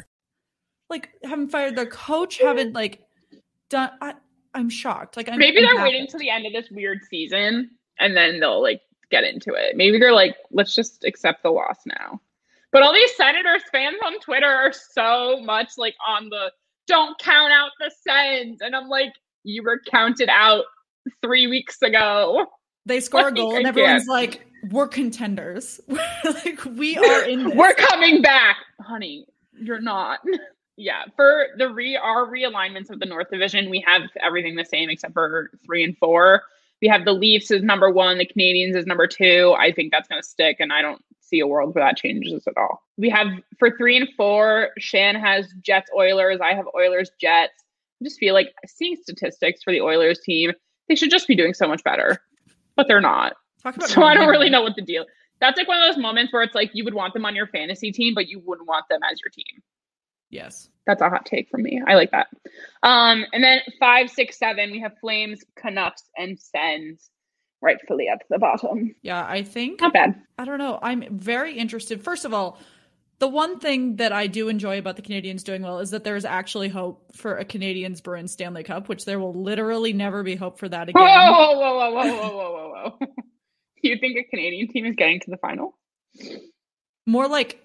Like 0.91 1.09
haven't 1.23 1.49
fired 1.49 1.75
their 1.75 1.87
coach, 1.87 2.37
haven't 2.37 2.73
like 2.75 3.01
done 3.69 3.89
I, 4.01 4.13
I'm 4.53 4.69
shocked. 4.69 5.17
Like 5.17 5.27
I'm 5.29 5.39
Maybe 5.39 5.57
I'm 5.57 5.63
they're 5.63 5.73
baffled. 5.75 5.93
waiting 5.93 6.07
to 6.07 6.17
the 6.19 6.29
end 6.29 6.45
of 6.45 6.53
this 6.53 6.69
weird 6.69 6.99
season 7.09 7.71
and 7.99 8.15
then 8.15 8.39
they'll 8.39 8.61
like 8.61 8.81
get 9.09 9.23
into 9.23 9.53
it. 9.53 9.75
Maybe 9.75 9.97
they're 9.97 10.13
like, 10.13 10.35
let's 10.51 10.75
just 10.75 11.03
accept 11.03 11.41
the 11.43 11.49
loss 11.49 11.79
now. 11.85 12.21
But 12.71 12.83
all 12.83 12.93
these 12.93 13.15
Senators 13.15 13.63
fans 13.71 13.97
on 14.05 14.19
Twitter 14.19 14.47
are 14.47 14.71
so 14.71 15.41
much 15.41 15.71
like 15.77 15.95
on 16.07 16.29
the 16.29 16.51
don't 16.87 17.17
count 17.19 17.51
out 17.51 17.71
the 17.79 17.91
Sens. 18.07 18.59
And 18.61 18.75
I'm 18.75 18.87
like, 18.87 19.13
you 19.43 19.63
were 19.63 19.79
counted 19.89 20.29
out 20.29 20.65
three 21.21 21.47
weeks 21.47 21.81
ago. 21.81 22.47
They 22.85 22.99
score 22.99 23.27
a 23.27 23.31
goal 23.31 23.55
and 23.55 23.67
everyone's 23.67 24.07
like, 24.07 24.47
"We're 24.69 24.87
contenders. 24.87 25.79
like 26.23 26.63
we 26.65 26.97
are 26.97 27.23
in. 27.25 27.55
We're 27.55 27.73
coming 27.73 28.21
back, 28.21 28.57
honey. 28.79 29.25
You're 29.53 29.81
not. 29.81 30.19
Yeah, 30.77 31.03
for 31.15 31.47
the 31.57 31.69
re 31.69 31.95
our 31.95 32.25
realignments 32.25 32.89
of 32.89 32.99
the 32.99 33.05
North 33.05 33.29
Division, 33.29 33.69
we 33.69 33.83
have 33.85 34.03
everything 34.21 34.55
the 34.55 34.65
same 34.65 34.89
except 34.89 35.13
for 35.13 35.51
three 35.65 35.83
and 35.83 35.97
four. 35.97 36.43
We 36.81 36.87
have 36.87 37.05
the 37.05 37.13
Leafs 37.13 37.51
as 37.51 37.61
number 37.61 37.91
one, 37.91 38.17
the 38.17 38.25
Canadiens 38.25 38.75
as 38.75 38.85
number 38.85 39.05
two. 39.05 39.55
I 39.59 39.71
think 39.71 39.91
that's 39.91 40.07
going 40.07 40.21
to 40.21 40.27
stick, 40.27 40.57
and 40.59 40.73
I 40.73 40.81
don't 40.81 41.03
see 41.19 41.39
a 41.39 41.47
world 41.47 41.75
where 41.75 41.83
that 41.83 41.97
changes 41.97 42.47
at 42.47 42.57
all. 42.57 42.81
We 42.97 43.09
have 43.09 43.27
for 43.59 43.75
three 43.77 43.97
and 43.97 44.07
four, 44.17 44.69
Shan 44.79 45.15
has 45.15 45.53
Jets, 45.61 45.91
Oilers. 45.95 46.39
I 46.41 46.53
have 46.53 46.65
Oilers, 46.75 47.11
Jets. 47.19 47.53
I 48.01 48.03
just 48.03 48.19
feel 48.19 48.33
like 48.33 48.53
seeing 48.65 48.95
statistics 48.95 49.61
for 49.63 49.71
the 49.71 49.81
Oilers 49.81 50.19
team, 50.19 50.51
they 50.87 50.95
should 50.95 51.11
just 51.11 51.27
be 51.27 51.35
doing 51.35 51.53
so 51.53 51.67
much 51.67 51.83
better, 51.83 52.23
but 52.75 52.87
they're 52.87 53.01
not. 53.01 53.33
So 53.87 54.01
I 54.03 54.15
don't 54.15 54.29
really 54.29 54.49
know 54.49 54.63
what 54.63 54.75
the 54.75 54.81
deal. 54.81 55.05
That's 55.39 55.57
like 55.57 55.67
one 55.67 55.81
of 55.81 55.87
those 55.87 56.01
moments 56.01 56.33
where 56.33 56.41
it's 56.41 56.55
like 56.55 56.71
you 56.73 56.83
would 56.83 56.95
want 56.95 57.13
them 57.13 57.25
on 57.25 57.35
your 57.35 57.47
fantasy 57.47 57.91
team, 57.91 58.13
but 58.15 58.27
you 58.27 58.41
wouldn't 58.43 58.67
want 58.67 58.85
them 58.89 59.01
as 59.09 59.19
your 59.21 59.29
team. 59.29 59.61
Yes. 60.31 60.69
That's 60.87 61.01
a 61.01 61.09
hot 61.09 61.25
take 61.25 61.49
from 61.49 61.63
me. 61.63 61.81
I 61.85 61.95
like 61.95 62.11
that. 62.11 62.27
Um, 62.81 63.25
and 63.33 63.43
then 63.43 63.61
five, 63.79 64.09
six, 64.09 64.39
seven, 64.39 64.71
we 64.71 64.79
have 64.79 64.93
Flames, 64.99 65.43
Canucks, 65.55 66.03
and 66.17 66.39
Sens 66.39 67.09
rightfully 67.61 68.07
at 68.07 68.23
the 68.29 68.39
bottom. 68.39 68.95
Yeah, 69.03 69.23
I 69.23 69.43
think 69.43 69.81
Not 69.81 69.93
bad. 69.93 70.19
I 70.37 70.45
don't 70.45 70.57
know. 70.57 70.79
I'm 70.81 71.19
very 71.19 71.57
interested. 71.57 72.03
First 72.03 72.25
of 72.25 72.33
all, 72.33 72.57
the 73.19 73.27
one 73.27 73.59
thing 73.59 73.97
that 73.97 74.11
I 74.11 74.25
do 74.25 74.49
enjoy 74.49 74.79
about 74.79 74.95
the 74.95 75.03
Canadiens 75.03 75.43
doing 75.43 75.61
well 75.61 75.77
is 75.77 75.91
that 75.91 76.03
there's 76.03 76.25
actually 76.25 76.69
hope 76.69 77.15
for 77.15 77.37
a 77.37 77.45
Canadiens 77.45 78.01
Bruins 78.01 78.31
Stanley 78.31 78.63
Cup, 78.63 78.89
which 78.89 79.05
there 79.05 79.19
will 79.19 79.33
literally 79.33 79.93
never 79.93 80.23
be 80.23 80.35
hope 80.35 80.57
for 80.57 80.67
that 80.67 80.89
again. 80.89 81.03
Whoa, 81.03 81.53
whoa, 81.53 81.55
whoa, 81.55 81.91
whoa, 81.91 81.91
whoa, 81.91 82.15
whoa, 82.15 82.31
whoa, 82.31 82.69
whoa, 82.73 82.97
whoa. 82.99 83.07
you 83.83 83.97
think 83.99 84.17
a 84.17 84.23
Canadian 84.23 84.69
team 84.69 84.87
is 84.87 84.95
getting 84.95 85.19
to 85.19 85.29
the 85.29 85.37
final? 85.37 85.77
More 87.05 87.27
like 87.27 87.61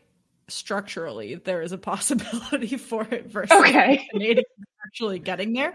structurally, 0.49 1.37
there 1.37 1.63
is 1.63 1.73
a 1.73 1.79
possibility 1.93 2.77
for 2.77 3.03
it 3.11 3.27
versus 3.31 3.57
Okay. 3.61 4.09
Canadiens 4.15 4.43
actually 4.87 5.19
getting 5.19 5.53
there. 5.53 5.75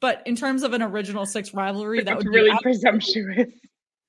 But 0.00 0.22
in 0.26 0.36
terms 0.36 0.62
of 0.62 0.72
an 0.74 0.82
original 0.82 1.24
six 1.26 1.54
rivalry, 1.54 2.02
that 2.02 2.16
would 2.16 2.26
really 2.26 2.56
presumptuous. 2.62 3.48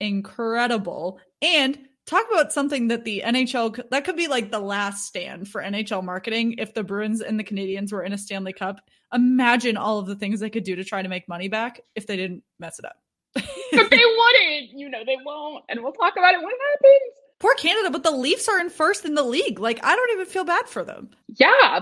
incredible. 0.02 1.20
And 1.42 1.78
talk 2.06 2.26
about 2.32 2.52
something 2.54 2.88
that 2.90 3.04
the 3.04 3.24
NHL 3.26 3.90
that 3.90 4.04
could 4.06 4.16
be 4.16 4.28
like 4.28 4.52
the 4.52 4.60
last 4.60 5.06
stand 5.06 5.48
for 5.48 5.62
NHL 5.62 6.04
marketing 6.04 6.56
if 6.58 6.74
the 6.74 6.84
Bruins 6.84 7.22
and 7.22 7.40
the 7.40 7.44
Canadiens 7.44 7.92
were 7.92 8.04
in 8.04 8.14
a 8.14 8.18
Stanley 8.18 8.54
Cup. 8.54 8.82
Imagine 9.14 9.78
all 9.78 10.00
of 10.00 10.08
the 10.08 10.16
things 10.16 10.40
they 10.40 10.50
could 10.50 10.64
do 10.66 10.76
to 10.76 10.84
try 10.84 11.02
to 11.02 11.10
make 11.10 11.28
money 11.30 11.48
back 11.48 11.80
if 11.96 12.06
they 12.08 12.18
didn't 12.18 12.44
mess 12.60 12.80
it 12.80 12.86
up. 12.86 12.96
But 13.34 13.90
they 13.90 13.98
wouldn't. 14.18 14.72
You 14.78 14.90
know, 14.90 15.04
they 15.06 15.18
won't. 15.26 15.64
And 15.70 15.82
we'll 15.82 15.94
talk 15.94 16.14
about 16.18 16.34
it 16.34 16.40
when 16.40 16.50
it 16.50 16.60
happens. 16.72 17.17
Poor 17.40 17.54
Canada, 17.56 17.92
but 17.92 18.04
the 18.04 18.12
Leafs 18.12 18.48
are 18.48 18.60
in 18.60 18.70
first 18.70 19.06
in 19.06 19.14
the 19.14 19.24
league. 19.24 19.60
Like 19.60 19.80
I 19.84 19.96
don't 19.96 20.12
even 20.12 20.26
feel 20.26 20.44
bad 20.44 20.68
for 20.68 20.84
them. 20.84 21.10
Yeah, 21.28 21.82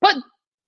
but 0.00 0.16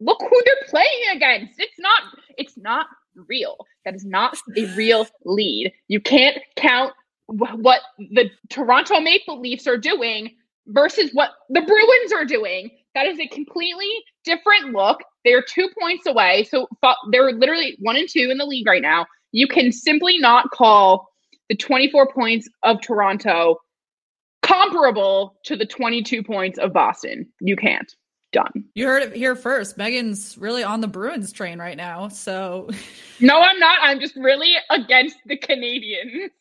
look 0.00 0.20
who 0.20 0.42
they're 0.44 0.68
playing 0.68 1.16
against. 1.16 1.58
It's 1.58 1.78
not 1.78 2.02
it's 2.36 2.56
not 2.56 2.86
real. 3.28 3.56
That 3.84 3.94
is 3.94 4.04
not 4.04 4.36
a 4.56 4.66
real 4.74 5.06
lead. 5.24 5.72
You 5.88 6.00
can't 6.00 6.38
count 6.56 6.92
what 7.26 7.80
the 7.98 8.30
Toronto 8.50 9.00
Maple 9.00 9.40
Leafs 9.40 9.66
are 9.66 9.78
doing 9.78 10.34
versus 10.68 11.10
what 11.12 11.30
the 11.50 11.62
Bruins 11.62 12.12
are 12.12 12.24
doing. 12.24 12.70
That 12.94 13.06
is 13.06 13.18
a 13.20 13.28
completely 13.28 13.90
different 14.24 14.72
look. 14.72 15.00
They're 15.24 15.42
2 15.42 15.68
points 15.78 16.06
away. 16.06 16.44
So 16.44 16.68
they're 17.10 17.32
literally 17.32 17.76
1 17.80 17.96
and 17.96 18.09
2 18.09 18.30
in 18.30 18.38
the 18.38 18.44
league 18.44 18.66
right 18.66 18.82
now. 18.82 19.06
You 19.32 19.46
can 19.46 19.72
simply 19.72 20.18
not 20.18 20.50
call 20.50 21.09
the 21.48 21.56
24 21.56 22.12
points 22.12 22.48
of 22.62 22.80
Toronto 22.80 23.59
comparable 24.44 25.37
to 25.44 25.57
the 25.57 25.66
22 25.66 26.22
points 26.22 26.59
of 26.59 26.72
Boston. 26.72 27.26
You 27.40 27.57
can't. 27.57 27.92
Done. 28.33 28.64
You 28.74 28.87
heard 28.88 29.04
it 29.04 29.14
here 29.14 29.37
first. 29.37 29.78
Megan's 29.78 30.37
really 30.37 30.64
on 30.64 30.80
the 30.80 30.88
Bruins 30.88 31.33
train 31.33 31.59
right 31.61 31.76
now. 31.76 32.09
So 32.09 32.68
No, 33.20 33.40
I'm 33.40 33.61
not. 33.61 33.78
I'm 33.80 34.00
just 34.00 34.16
really 34.16 34.54
against 34.70 35.16
the 35.26 35.37
Canadians. 35.37 36.33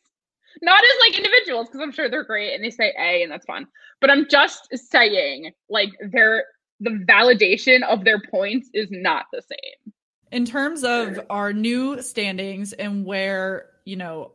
Not 0.60 0.82
as 0.82 0.90
like 1.08 1.16
individuals, 1.16 1.68
because 1.68 1.80
I'm 1.80 1.92
sure 1.92 2.08
they're 2.08 2.24
great 2.24 2.54
and 2.54 2.64
they 2.64 2.70
say 2.70 2.92
A 2.98 3.22
and 3.22 3.30
that's 3.30 3.46
fun. 3.46 3.66
But 4.00 4.10
I'm 4.10 4.26
just 4.28 4.68
saying, 4.90 5.52
like, 5.68 5.90
they're 6.12 6.44
the 6.80 6.90
validation 7.08 7.82
of 7.84 8.04
their 8.04 8.20
points 8.28 8.68
is 8.74 8.88
not 8.90 9.26
the 9.32 9.42
same. 9.42 9.92
in 10.32 10.44
terms 10.44 10.82
of 10.82 11.20
our 11.30 11.52
new 11.52 12.02
standings 12.02 12.72
and 12.72 13.04
where 13.04 13.66
you 13.84 13.94
know 13.94 14.32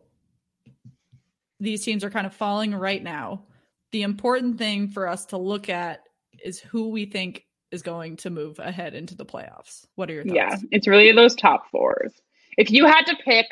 these 1.60 1.84
teams 1.84 2.06
are 2.06 2.10
kind 2.10 2.26
of 2.26 2.34
falling 2.34 2.74
right 2.74 3.04
now 3.04 3.44
the 3.92 4.04
important 4.04 4.58
thing 4.58 4.88
for 4.88 5.08
us 5.08 5.26
to 5.28 5.38
look 5.38 5.70
at 5.70 6.02
is 6.44 6.60
who 6.60 6.90
we 6.90 7.06
think 7.06 7.46
is 7.72 7.82
going 7.82 8.18
to 8.18 8.30
move 8.30 8.60
ahead 8.60 8.94
into 8.94 9.16
the 9.16 9.26
playoffs 9.26 9.86
what 9.96 10.10
are 10.10 10.14
your 10.14 10.24
thoughts 10.24 10.36
Yeah, 10.36 10.58
it's 10.72 10.88
really 10.88 11.12
those 11.12 11.36
top 11.36 11.70
fours. 11.70 12.14
If 12.58 12.72
you 12.72 12.86
had 12.86 13.04
to 13.04 13.16
pick 13.24 13.46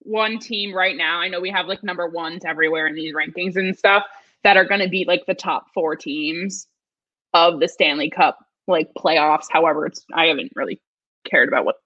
one 0.00 0.38
team 0.38 0.74
right 0.74 0.96
now, 0.96 1.20
I 1.20 1.28
know 1.28 1.40
we 1.40 1.50
have 1.50 1.66
like 1.66 1.82
number 1.82 2.08
ones 2.08 2.44
everywhere 2.46 2.86
in 2.86 2.94
these 2.94 3.14
rankings 3.14 3.56
and 3.56 3.76
stuff 3.76 4.04
that 4.44 4.56
are 4.56 4.64
going 4.64 4.80
to 4.80 4.88
be 4.88 5.04
like 5.06 5.24
the 5.26 5.34
top 5.34 5.66
four 5.74 5.96
teams 5.96 6.66
of 7.34 7.60
the 7.60 7.68
Stanley 7.68 8.10
Cup 8.10 8.38
like 8.66 8.88
playoffs. 8.96 9.46
However, 9.50 9.86
it's 9.86 10.04
I 10.14 10.26
haven't 10.26 10.52
really 10.54 10.80
cared 11.28 11.48
about 11.48 11.64
what 11.64 11.76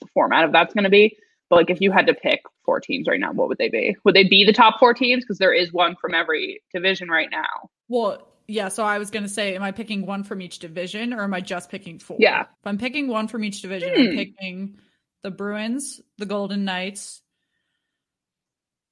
the 0.00 0.08
format 0.14 0.44
of 0.44 0.52
that's 0.52 0.74
going 0.74 0.84
to 0.84 0.90
be. 0.90 1.16
But 1.48 1.56
like, 1.56 1.70
if 1.70 1.80
you 1.80 1.90
had 1.90 2.06
to 2.06 2.14
pick 2.14 2.42
four 2.70 2.80
teams 2.80 3.08
right 3.08 3.18
now, 3.18 3.32
what 3.32 3.48
would 3.48 3.58
they 3.58 3.68
be? 3.68 3.96
Would 4.04 4.14
they 4.14 4.24
be 4.24 4.44
the 4.44 4.52
top 4.52 4.78
four 4.78 4.94
teams? 4.94 5.24
Because 5.24 5.38
there 5.38 5.52
is 5.52 5.72
one 5.72 5.96
from 6.00 6.14
every 6.14 6.62
division 6.72 7.08
right 7.08 7.28
now. 7.30 7.70
well 7.88 8.26
yeah 8.52 8.66
so 8.68 8.82
i 8.84 8.98
was 8.98 9.10
going 9.12 9.22
to 9.22 9.28
say 9.28 9.54
am 9.54 9.62
i 9.62 9.70
picking 9.70 10.04
one 10.06 10.24
from 10.24 10.40
each 10.42 10.58
division 10.58 11.12
or 11.14 11.22
am 11.22 11.32
i 11.34 11.40
just 11.40 11.70
picking 11.70 12.00
four 12.00 12.16
Yeah. 12.18 12.40
if 12.42 12.66
i'm 12.66 12.78
picking 12.78 13.06
one 13.06 13.28
from 13.28 13.44
each 13.44 13.62
division 13.62 13.90
Hmm. 13.94 14.00
i'm 14.08 14.16
picking 14.16 14.78
the 15.22 15.30
bruins 15.30 16.00
the 16.18 16.26
golden 16.26 16.64
knights 16.64 17.22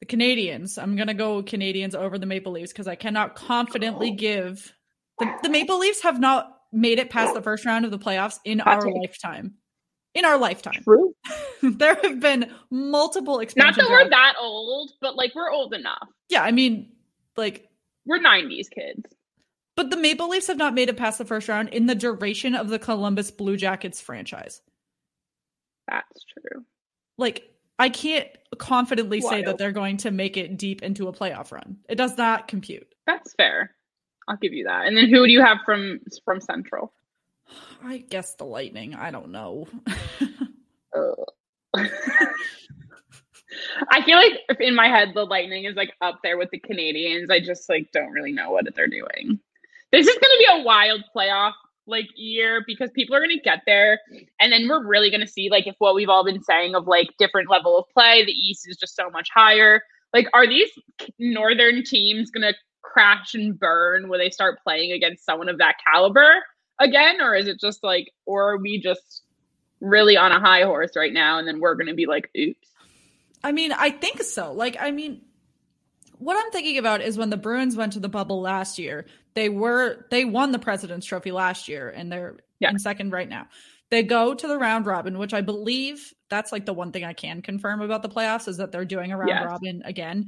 the 0.01 0.07
canadiens 0.07 0.81
i'm 0.81 0.95
going 0.95 1.09
to 1.09 1.15
go 1.15 1.43
canadiens 1.43 1.97
over 1.97 2.19
the 2.19 2.27
maple 2.27 2.53
leafs 2.53 2.73
because 2.73 2.87
i 2.87 2.95
cannot 2.95 3.35
confidently 3.35 4.13
give 4.13 4.73
the, 5.19 5.27
the 5.43 5.49
maple 5.49 5.79
leafs 5.81 6.03
have 6.03 6.21
not 6.21 6.57
made 6.73 7.01
it 7.01 7.11
past 7.11 7.35
the 7.35 7.43
first 7.43 7.65
round 7.65 7.85
of 7.85 7.91
the 7.91 7.99
playoffs 7.99 8.39
in 8.45 8.61
Hot 8.61 8.75
our 8.77 8.85
take. 8.85 8.95
lifetime 8.95 9.55
in 10.19 10.25
our 10.25 10.37
lifetime 10.37 10.83
True. 10.83 11.15
there 11.63 11.95
have 12.03 12.21
been 12.21 12.51
multiple 12.71 13.41
experiences. 13.41 13.79
Not 13.79 13.85
that 13.85 13.91
we're 13.91 14.09
drafts. 14.09 14.11
that 14.11 14.35
old, 14.41 14.93
but 15.01 15.17
like 15.17 15.35
we're 15.35 15.51
old 15.51 15.73
enough. 15.73 16.09
yeah 16.29 16.43
i 16.43 16.51
mean 16.51 16.93
like 17.37 17.69
We're 18.05 18.19
90s 18.19 18.69
kids. 18.71 19.05
But 19.77 19.91
the 19.91 19.97
Maple 19.97 20.29
Leafs 20.29 20.49
have 20.49 20.57
not 20.57 20.75
made 20.75 20.89
it 20.89 20.97
past 20.97 21.19
the 21.19 21.25
first 21.25 21.49
round 21.49 21.69
in 21.69 21.87
the 21.87 21.95
duration 21.95 22.57
of 22.57 22.69
the 22.69 22.81
Columbus 22.81 23.31
Blue 23.31 23.57
Jackets 23.57 24.01
franchise. 24.01 24.61
That's 25.89 26.25
true. 26.25 26.65
Like, 27.17 27.49
I 27.79 27.89
can't 27.89 28.27
confidently 28.59 29.21
say 29.21 29.43
that 29.43 29.57
they're 29.57 29.71
going 29.71 29.99
to 29.99 30.11
make 30.11 30.37
it 30.37 30.59
deep 30.59 30.83
into 30.83 31.07
a 31.07 31.13
playoff 31.13 31.53
run. 31.53 31.77
It 31.89 31.95
does 31.95 32.19
not 32.19 32.49
compute. 32.49 32.93
That's 33.07 33.35
fair. 33.35 33.77
I'll 34.27 34.37
give 34.37 34.53
you 34.53 34.65
that. 34.65 34.87
And 34.87 34.97
then 34.97 35.09
who 35.09 35.25
do 35.25 35.33
you 35.33 35.43
have 35.43 35.59
from 35.65 36.01
from 36.25 36.41
Central? 36.41 36.93
I 37.83 37.99
guess 37.99 38.35
the 38.35 38.45
Lightning. 38.45 38.95
I 38.95 39.11
don't 39.11 39.31
know. 39.31 39.67
I 43.91 44.05
feel 44.05 44.17
like 44.17 44.33
in 44.61 44.75
my 44.75 44.89
head 44.89 45.13
the 45.15 45.25
Lightning 45.25 45.65
is 45.65 45.77
like 45.77 45.93
up 46.01 46.21
there 46.23 46.39
with 46.39 46.51
the 46.51 46.61
Canadiens. 46.61 47.31
I 47.31 47.41
just 47.41 47.69
like 47.69 47.91
don't 47.93 48.11
really 48.11 48.33
know 48.33 48.51
what 48.51 48.67
they're 48.75 48.89
doing. 48.89 49.41
This 49.93 50.07
is 50.07 50.15
going 50.15 50.21
to 50.21 50.39
be 50.39 50.61
a 50.61 50.65
wild 50.65 51.03
playoff 51.15 51.53
like 51.87 52.07
year 52.17 52.63
because 52.67 52.91
people 52.91 53.17
are 53.17 53.21
going 53.21 53.35
to 53.35 53.43
get 53.43 53.63
there 53.65 53.99
and 54.39 54.53
then 54.53 54.69
we're 54.69 54.87
really 54.87 55.11
going 55.11 55.23
to 55.23 55.27
see 55.27 55.49
like 55.51 55.67
if 55.67 55.75
what 55.79 55.95
we've 55.95 56.11
all 56.11 56.25
been 56.25 56.43
saying 56.43 56.75
of 56.75 56.87
like 56.87 57.09
different 57.19 57.51
level 57.51 57.79
of 57.79 57.85
play, 57.95 58.25
the 58.25 58.33
East 58.33 58.69
is 58.69 58.77
just 58.77 58.95
so 58.95 59.09
much 59.11 59.29
higher. 59.35 59.83
Like 60.13 60.27
are 60.35 60.47
these 60.47 60.71
northern 61.19 61.83
teams 61.85 62.31
going 62.31 62.43
to 62.43 62.55
crash 62.83 63.35
and 63.35 63.59
burn 63.59 64.09
when 64.09 64.19
they 64.19 64.31
start 64.31 64.59
playing 64.63 64.93
against 64.93 65.25
someone 65.25 65.49
of 65.49 65.59
that 65.59 65.77
caliber 65.87 66.43
again 66.81 67.21
or 67.21 67.35
is 67.35 67.49
it 67.49 67.59
just 67.61 67.83
like 67.83 68.13
or 68.27 68.53
are 68.53 68.57
we 68.59 68.81
just 68.81 69.23
really 69.81 70.17
on 70.17 70.33
a 70.33 70.41
high 70.41 70.63
horse 70.63 70.93
right 70.97 71.13
now 71.13 71.39
and 71.39 71.47
then 71.47 71.61
we're 71.61 71.75
going 71.75 71.87
to 71.87 71.95
be 71.95 72.07
like 72.07 72.31
oops 72.37 72.69
I 73.45 73.53
mean, 73.53 73.71
I 73.71 73.91
think 73.91 74.21
so. 74.25 74.53
Like, 74.53 74.77
I 74.81 74.91
mean, 74.91 75.23
what 76.19 76.37
I'm 76.37 76.51
thinking 76.51 76.77
about 76.79 77.01
is 77.01 77.17
when 77.17 77.31
the 77.31 77.37
Bruins 77.37 77.77
went 77.77 77.93
to 77.93 78.01
the 78.01 78.09
bubble 78.09 78.41
last 78.41 78.81
year, 78.81 79.07
they 79.35 79.49
were 79.49 80.07
they 80.11 80.25
won 80.25 80.51
the 80.51 80.59
President's 80.59 81.07
Trophy 81.07 81.31
last 81.31 81.69
year, 81.69 81.89
and 81.89 82.11
they're 82.11 82.37
Yeah. 82.59 82.71
in 82.71 82.81
second 82.81 83.13
right 83.13 83.29
now. 83.29 83.47
They 83.91 84.03
go 84.03 84.35
to 84.35 84.49
the 84.49 84.59
round 84.59 84.87
robin, 84.87 85.19
which 85.19 85.33
I 85.33 85.41
believe 85.41 86.13
that's 86.29 86.51
like 86.51 86.67
the 86.67 86.75
one 86.75 86.91
thing 86.91 87.05
I 87.05 87.13
can 87.13 87.41
confirm 87.41 87.81
about 87.81 88.03
the 88.03 88.09
playoffs 88.09 88.49
is 88.49 88.57
that 88.57 88.73
they're 88.73 88.85
doing 88.85 89.13
a 89.13 89.17
round 89.17 89.31
Yes. 89.31 89.45
robin 89.47 89.83
again. 89.85 90.27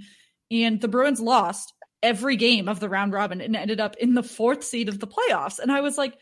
And 0.52 0.80
the 0.80 0.86
Bruins 0.88 1.20
lost 1.20 1.74
every 2.04 2.36
game 2.36 2.68
of 2.68 2.78
the 2.78 2.88
round 2.88 3.12
robin 3.12 3.40
and 3.40 3.56
ended 3.56 3.80
up 3.80 3.96
in 3.96 4.14
the 4.14 4.22
fourth 4.22 4.62
seed 4.62 4.88
of 4.88 5.00
the 5.00 5.08
playoffs. 5.08 5.58
And 5.58 5.72
I 5.72 5.80
was 5.80 5.98
like, 5.98 6.16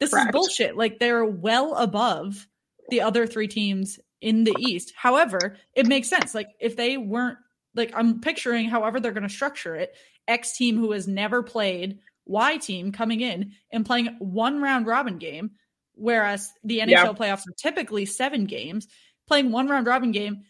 this 0.00 0.10
Correct. 0.10 0.28
is 0.28 0.32
bullshit. 0.32 0.76
Like 0.76 0.98
they're 0.98 1.24
well 1.24 1.74
above 1.74 2.46
the 2.90 3.00
other 3.00 3.26
three 3.26 3.48
teams 3.48 3.98
in 4.20 4.44
the 4.44 4.54
East. 4.58 4.92
However, 4.96 5.56
it 5.74 5.86
makes 5.86 6.08
sense. 6.08 6.34
Like 6.34 6.48
if 6.60 6.76
they 6.76 6.96
weren't 6.96 7.38
like 7.74 7.92
I'm 7.94 8.20
picturing 8.20 8.68
however 8.68 9.00
they're 9.00 9.12
going 9.12 9.22
to 9.28 9.28
structure 9.28 9.74
it, 9.76 9.94
X 10.28 10.56
team 10.56 10.78
who 10.78 10.92
has 10.92 11.06
never 11.08 11.42
played 11.42 11.98
Y 12.26 12.56
team 12.56 12.92
coming 12.92 13.20
in 13.20 13.52
and 13.70 13.84
playing 13.84 14.16
one 14.18 14.62
round 14.62 14.86
robin 14.86 15.18
game, 15.18 15.52
whereas 15.94 16.52
the 16.64 16.78
NHL 16.80 16.88
Yeah. 16.88 17.06
playoffs 17.12 17.46
are 17.48 17.54
typically 17.56 18.06
seven 18.06 18.46
games, 18.46 18.86
playing 19.26 19.50
one 19.52 19.68
round 19.68 19.86
robin 19.86 20.10
game, 20.12 20.42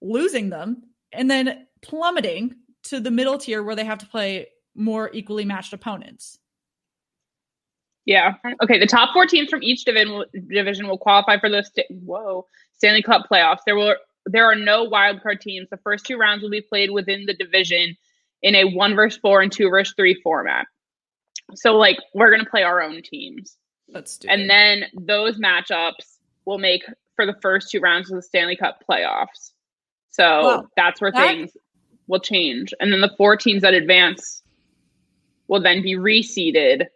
losing 0.00 0.50
them, 0.50 0.82
and 1.12 1.30
then 1.30 1.66
plummeting 1.80 2.54
to 2.84 2.98
the 2.98 3.10
middle 3.12 3.38
tier 3.38 3.62
where 3.62 3.76
they 3.76 3.84
have 3.84 3.98
to 3.98 4.06
play 4.06 4.48
more 4.74 5.10
equally 5.12 5.44
matched 5.44 5.72
opponents. 5.72 6.38
Yeah. 8.04 8.34
Okay. 8.62 8.78
The 8.78 8.86
top 8.86 9.10
four 9.12 9.26
teams 9.26 9.48
from 9.48 9.62
each 9.62 9.84
division 9.84 10.24
division 10.48 10.88
will 10.88 10.98
qualify 10.98 11.38
for 11.38 11.48
the 11.48 11.62
sta- 11.62 11.86
whoa 11.90 12.46
Stanley 12.72 13.02
Cup 13.02 13.26
playoffs. 13.30 13.60
There 13.64 13.76
will 13.76 13.94
there 14.26 14.44
are 14.44 14.54
no 14.56 14.88
wildcard 14.88 15.40
teams. 15.40 15.68
The 15.70 15.76
first 15.78 16.06
two 16.06 16.16
rounds 16.16 16.42
will 16.42 16.50
be 16.50 16.60
played 16.60 16.90
within 16.90 17.26
the 17.26 17.34
division 17.34 17.96
in 18.42 18.54
a 18.56 18.64
one 18.64 18.94
versus 18.96 19.18
four 19.20 19.40
and 19.40 19.52
two 19.52 19.68
versus 19.70 19.94
three 19.96 20.20
format. 20.22 20.66
So 21.54 21.76
like 21.76 21.98
we're 22.14 22.30
gonna 22.30 22.48
play 22.48 22.62
our 22.62 22.82
own 22.82 23.02
teams, 23.02 23.56
That's 23.88 24.18
and 24.28 24.48
then 24.50 24.84
those 25.00 25.38
matchups 25.38 26.16
will 26.44 26.58
make 26.58 26.82
for 27.14 27.24
the 27.26 27.36
first 27.42 27.70
two 27.70 27.78
rounds 27.80 28.10
of 28.10 28.16
the 28.16 28.22
Stanley 28.22 28.56
Cup 28.56 28.82
playoffs. 28.88 29.52
So 30.10 30.42
Well, 30.42 30.70
that's 30.76 31.00
where 31.00 31.12
that- 31.12 31.26
things 31.28 31.56
will 32.08 32.20
change, 32.20 32.74
and 32.80 32.92
then 32.92 33.00
the 33.00 33.14
four 33.16 33.36
teams 33.36 33.62
that 33.62 33.74
advance 33.74 34.42
will 35.46 35.60
then 35.60 35.82
be 35.82 35.94
reseeded 35.94 36.86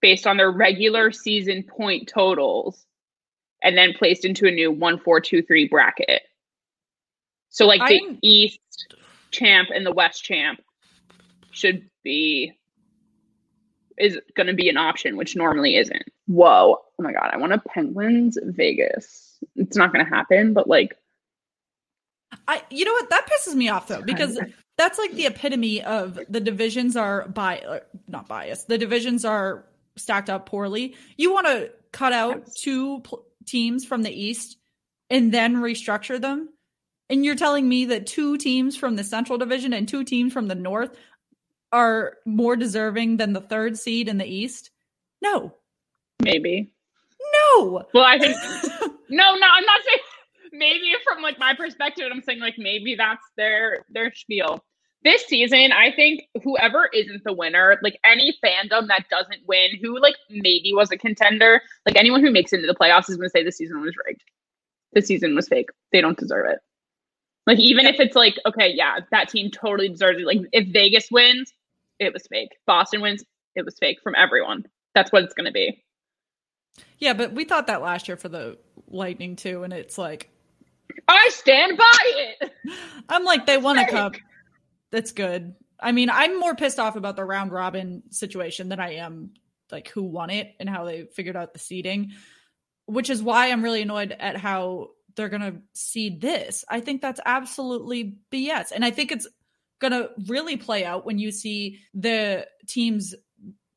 based 0.00 0.26
on 0.26 0.36
their 0.36 0.50
regular 0.50 1.10
season 1.10 1.62
point 1.62 2.08
totals 2.08 2.86
and 3.62 3.76
then 3.76 3.92
placed 3.92 4.24
into 4.24 4.46
a 4.46 4.50
new 4.50 4.70
one 4.70 4.98
four 4.98 5.20
two 5.20 5.42
three 5.42 5.68
bracket. 5.68 6.22
So 7.50 7.66
like 7.66 7.86
the 7.86 8.00
I'm- 8.00 8.18
East 8.22 8.60
champ 9.30 9.68
and 9.74 9.84
the 9.84 9.92
West 9.92 10.24
champ 10.24 10.60
should 11.50 11.88
be 12.02 12.52
is 13.98 14.18
going 14.34 14.46
to 14.46 14.54
be 14.54 14.68
an 14.70 14.78
option, 14.78 15.16
which 15.16 15.36
normally 15.36 15.76
isn't. 15.76 16.04
Whoa! 16.26 16.78
Oh 16.78 17.02
my 17.02 17.12
god! 17.12 17.30
I 17.32 17.36
want 17.36 17.52
a 17.52 17.58
Penguins 17.58 18.38
Vegas. 18.42 19.38
It's 19.56 19.76
not 19.76 19.92
going 19.92 20.04
to 20.04 20.10
happen, 20.10 20.54
but 20.54 20.68
like 20.68 20.96
I 22.48 22.62
you 22.70 22.84
know 22.84 22.92
what 22.92 23.10
that 23.10 23.28
pisses 23.28 23.54
me 23.54 23.68
off 23.68 23.88
though 23.88 24.02
because 24.02 24.38
that's 24.78 24.98
like 24.98 25.12
the 25.12 25.26
epitome 25.26 25.82
of 25.82 26.18
the 26.28 26.40
divisions 26.40 26.96
are 26.96 27.28
by 27.28 27.58
uh, 27.58 27.80
not 28.08 28.28
biased. 28.28 28.68
The 28.68 28.78
divisions 28.78 29.24
are 29.24 29.64
stacked 29.96 30.30
up 30.30 30.46
poorly. 30.46 30.94
You 31.16 31.32
want 31.32 31.46
to 31.46 31.70
cut 31.92 32.12
out 32.12 32.46
two 32.54 33.00
pl- 33.00 33.24
teams 33.46 33.84
from 33.84 34.02
the 34.02 34.12
East 34.12 34.56
and 35.08 35.32
then 35.32 35.56
restructure 35.56 36.20
them. 36.20 36.48
And 37.08 37.24
you're 37.24 37.34
telling 37.34 37.68
me 37.68 37.86
that 37.86 38.06
two 38.06 38.38
teams 38.38 38.76
from 38.76 38.96
the 38.96 39.02
Central 39.04 39.38
Division 39.38 39.72
and 39.72 39.88
two 39.88 40.04
teams 40.04 40.32
from 40.32 40.46
the 40.46 40.54
North 40.54 40.96
are 41.72 42.18
more 42.24 42.56
deserving 42.56 43.16
than 43.16 43.32
the 43.32 43.40
third 43.40 43.76
seed 43.78 44.08
in 44.08 44.18
the 44.18 44.26
East? 44.26 44.70
No. 45.22 45.54
maybe. 46.22 46.72
No. 47.32 47.84
Well, 47.94 48.04
I 48.04 48.18
think 48.18 48.36
no, 49.08 49.34
no. 49.34 49.46
I'm 49.46 49.64
not 49.64 49.80
saying 49.84 49.98
maybe 50.52 50.92
from 51.04 51.22
like 51.22 51.38
my 51.38 51.54
perspective. 51.54 52.06
I'm 52.12 52.22
saying 52.22 52.40
like 52.40 52.54
maybe 52.58 52.94
that's 52.96 53.24
their 53.36 53.84
their 53.90 54.12
spiel. 54.14 54.64
This 55.02 55.24
season, 55.26 55.72
I 55.72 55.92
think 55.92 56.24
whoever 56.42 56.90
isn't 56.92 57.24
the 57.24 57.32
winner, 57.32 57.78
like 57.82 57.98
any 58.04 58.36
fandom 58.44 58.88
that 58.88 59.06
doesn't 59.10 59.46
win, 59.46 59.70
who 59.80 59.98
like 59.98 60.16
maybe 60.28 60.72
was 60.74 60.90
a 60.90 60.98
contender, 60.98 61.62
like 61.86 61.96
anyone 61.96 62.22
who 62.22 62.30
makes 62.30 62.52
it 62.52 62.56
into 62.56 62.66
the 62.66 62.74
playoffs 62.74 63.08
is 63.08 63.16
going 63.16 63.28
to 63.28 63.30
say 63.30 63.42
the 63.42 63.52
season 63.52 63.80
was 63.80 63.94
rigged. 64.06 64.22
The 64.92 65.00
season 65.00 65.34
was 65.34 65.48
fake. 65.48 65.70
They 65.92 66.02
don't 66.02 66.18
deserve 66.18 66.46
it. 66.50 66.58
Like 67.46 67.58
even 67.58 67.86
if 67.86 67.98
it's 67.98 68.14
like 68.14 68.36
okay, 68.46 68.72
yeah, 68.74 69.00
that 69.10 69.30
team 69.30 69.50
totally 69.50 69.88
deserves 69.88 70.20
it. 70.20 70.26
Like 70.26 70.40
if 70.52 70.68
Vegas 70.68 71.08
wins, 71.10 71.52
it 71.98 72.12
was 72.12 72.26
fake. 72.28 72.50
Boston 72.66 73.00
wins, 73.00 73.24
it 73.56 73.64
was 73.64 73.76
fake 73.80 73.98
from 74.02 74.14
everyone. 74.16 74.66
That's 74.94 75.10
what 75.12 75.22
it's 75.22 75.34
going 75.34 75.46
to 75.46 75.52
be. 75.52 75.82
Yeah, 76.98 77.14
but 77.14 77.32
we 77.32 77.44
thought 77.44 77.66
that 77.68 77.82
last 77.82 78.08
year 78.08 78.16
for 78.16 78.28
the 78.28 78.58
Lightning 78.88 79.36
too, 79.36 79.62
and 79.62 79.72
it's 79.72 79.96
like 79.96 80.30
I 81.08 81.30
stand 81.32 81.78
by 81.78 81.98
it. 82.02 82.52
I'm 83.08 83.24
like, 83.24 83.46
they 83.46 83.56
won 83.56 83.78
a 83.78 83.88
cup. 83.88 84.16
That's 84.90 85.12
good. 85.12 85.54
I 85.78 85.92
mean, 85.92 86.10
I'm 86.10 86.38
more 86.38 86.54
pissed 86.54 86.78
off 86.78 86.96
about 86.96 87.16
the 87.16 87.24
round 87.24 87.52
robin 87.52 88.02
situation 88.10 88.68
than 88.68 88.80
I 88.80 88.96
am 88.96 89.32
like 89.70 89.88
who 89.88 90.02
won 90.02 90.30
it 90.30 90.54
and 90.58 90.68
how 90.68 90.84
they 90.84 91.04
figured 91.04 91.36
out 91.36 91.52
the 91.52 91.58
seeding, 91.58 92.12
which 92.86 93.08
is 93.08 93.22
why 93.22 93.50
I'm 93.50 93.62
really 93.62 93.82
annoyed 93.82 94.14
at 94.18 94.36
how 94.36 94.88
they're 95.16 95.28
going 95.28 95.42
to 95.42 95.60
seed 95.74 96.20
this. 96.20 96.64
I 96.68 96.80
think 96.80 97.00
that's 97.00 97.20
absolutely 97.24 98.18
BS. 98.32 98.72
And 98.74 98.84
I 98.84 98.90
think 98.90 99.12
it's 99.12 99.28
going 99.80 99.92
to 99.92 100.10
really 100.26 100.56
play 100.56 100.84
out 100.84 101.06
when 101.06 101.18
you 101.18 101.30
see 101.30 101.80
the 101.94 102.46
team's 102.66 103.14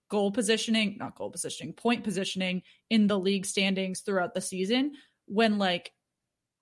goal 0.09 0.31
positioning, 0.31 0.97
not 0.99 1.15
goal 1.15 1.31
positioning, 1.31 1.73
point 1.73 2.03
positioning 2.03 2.63
in 2.89 3.07
the 3.07 3.17
league 3.17 3.45
standings 3.45 4.01
throughout 4.01 4.33
the 4.33 4.41
season 4.41 4.93
when 5.25 5.57
like 5.57 5.93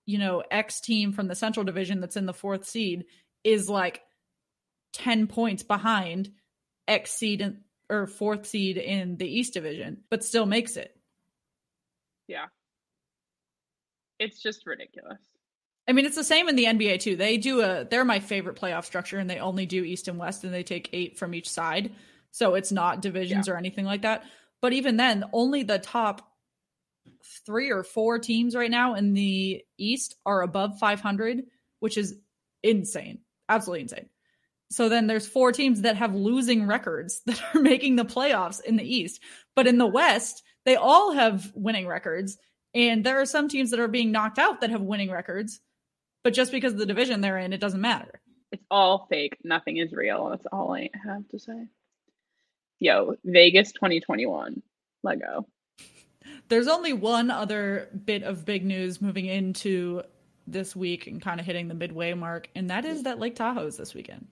you 0.06 0.18
know, 0.18 0.42
X 0.50 0.80
team 0.80 1.12
from 1.12 1.28
the 1.28 1.34
Central 1.34 1.64
Division 1.64 2.00
that's 2.00 2.16
in 2.16 2.26
the 2.26 2.34
fourth 2.34 2.66
seed 2.66 3.04
is 3.44 3.68
like 3.68 4.02
10 4.92 5.26
points 5.26 5.62
behind 5.62 6.30
X 6.88 7.12
seed 7.12 7.40
in, 7.40 7.58
or 7.88 8.06
fourth 8.06 8.46
seed 8.46 8.76
in 8.76 9.16
the 9.16 9.26
East 9.26 9.54
Division, 9.54 9.98
but 10.10 10.24
still 10.24 10.46
makes 10.46 10.76
it. 10.76 10.96
Yeah. 12.28 12.46
It's 14.18 14.40
just 14.40 14.66
ridiculous. 14.66 15.20
I 15.88 15.92
mean, 15.92 16.06
it's 16.06 16.16
the 16.16 16.24
same 16.24 16.48
in 16.48 16.56
the 16.56 16.66
NBA 16.66 17.00
too. 17.00 17.16
They 17.16 17.38
do 17.38 17.60
a, 17.60 17.84
they're 17.84 18.04
my 18.04 18.20
favorite 18.20 18.60
playoff 18.60 18.84
structure 18.84 19.18
and 19.18 19.28
they 19.28 19.38
only 19.38 19.66
do 19.66 19.82
East 19.82 20.08
and 20.08 20.18
West 20.18 20.44
and 20.44 20.54
they 20.54 20.62
take 20.62 20.88
eight 20.92 21.18
from 21.18 21.34
each 21.34 21.50
side. 21.50 21.92
So 22.30 22.54
it's 22.54 22.72
not 22.72 23.02
divisions 23.02 23.48
or 23.48 23.56
anything 23.56 23.84
like 23.84 24.02
that. 24.02 24.24
But 24.60 24.72
even 24.72 24.96
then, 24.96 25.24
only 25.32 25.64
the 25.64 25.78
top 25.78 26.32
three 27.44 27.70
or 27.70 27.82
four 27.82 28.18
teams 28.18 28.54
right 28.54 28.70
now 28.70 28.94
in 28.94 29.12
the 29.12 29.62
East 29.76 30.16
are 30.24 30.42
above 30.42 30.78
500, 30.78 31.44
which 31.80 31.98
is 31.98 32.16
insane. 32.62 33.18
Absolutely 33.48 33.82
insane. 33.82 34.08
So 34.72 34.88
then 34.88 35.06
there's 35.06 35.26
four 35.26 35.52
teams 35.52 35.82
that 35.82 35.96
have 35.96 36.14
losing 36.14 36.66
records 36.66 37.20
that 37.26 37.40
are 37.54 37.60
making 37.60 37.96
the 37.96 38.04
playoffs 38.04 38.62
in 38.62 38.76
the 38.76 38.84
East. 38.84 39.20
But 39.54 39.66
in 39.66 39.78
the 39.78 39.86
West, 39.86 40.42
they 40.64 40.76
all 40.76 41.12
have 41.12 41.52
winning 41.54 41.86
records. 41.86 42.38
And 42.74 43.04
there 43.04 43.20
are 43.20 43.26
some 43.26 43.48
teams 43.48 43.70
that 43.70 43.80
are 43.80 43.88
being 43.88 44.12
knocked 44.12 44.38
out 44.38 44.60
that 44.60 44.70
have 44.70 44.80
winning 44.80 45.10
records. 45.10 45.60
But 46.24 46.34
just 46.34 46.52
because 46.52 46.72
of 46.72 46.78
the 46.78 46.86
division 46.86 47.20
they're 47.20 47.38
in, 47.38 47.52
it 47.52 47.60
doesn't 47.60 47.80
matter. 47.80 48.20
It's 48.50 48.64
all 48.70 49.06
fake. 49.10 49.36
Nothing 49.44 49.78
is 49.78 49.92
real. 49.92 50.30
That's 50.30 50.46
all 50.52 50.74
I 50.74 50.88
have 51.04 51.28
to 51.28 51.38
say. 51.38 51.66
Yo, 52.78 53.16
Vegas 53.24 53.72
2021. 53.72 54.62
Lego. 55.02 55.46
There's 56.48 56.68
only 56.68 56.92
one 56.92 57.30
other 57.30 57.88
bit 58.04 58.22
of 58.22 58.44
big 58.44 58.64
news 58.64 59.00
moving 59.00 59.26
into 59.26 60.02
this 60.46 60.76
week 60.76 61.06
and 61.06 61.20
kind 61.20 61.40
of 61.40 61.46
hitting 61.46 61.68
the 61.68 61.74
midway 61.74 62.14
mark, 62.14 62.48
and 62.54 62.70
that 62.70 62.84
is 62.84 63.04
that 63.04 63.18
Lake 63.18 63.34
Tahoe's 63.34 63.76
this 63.76 63.94
weekend. 63.94 64.26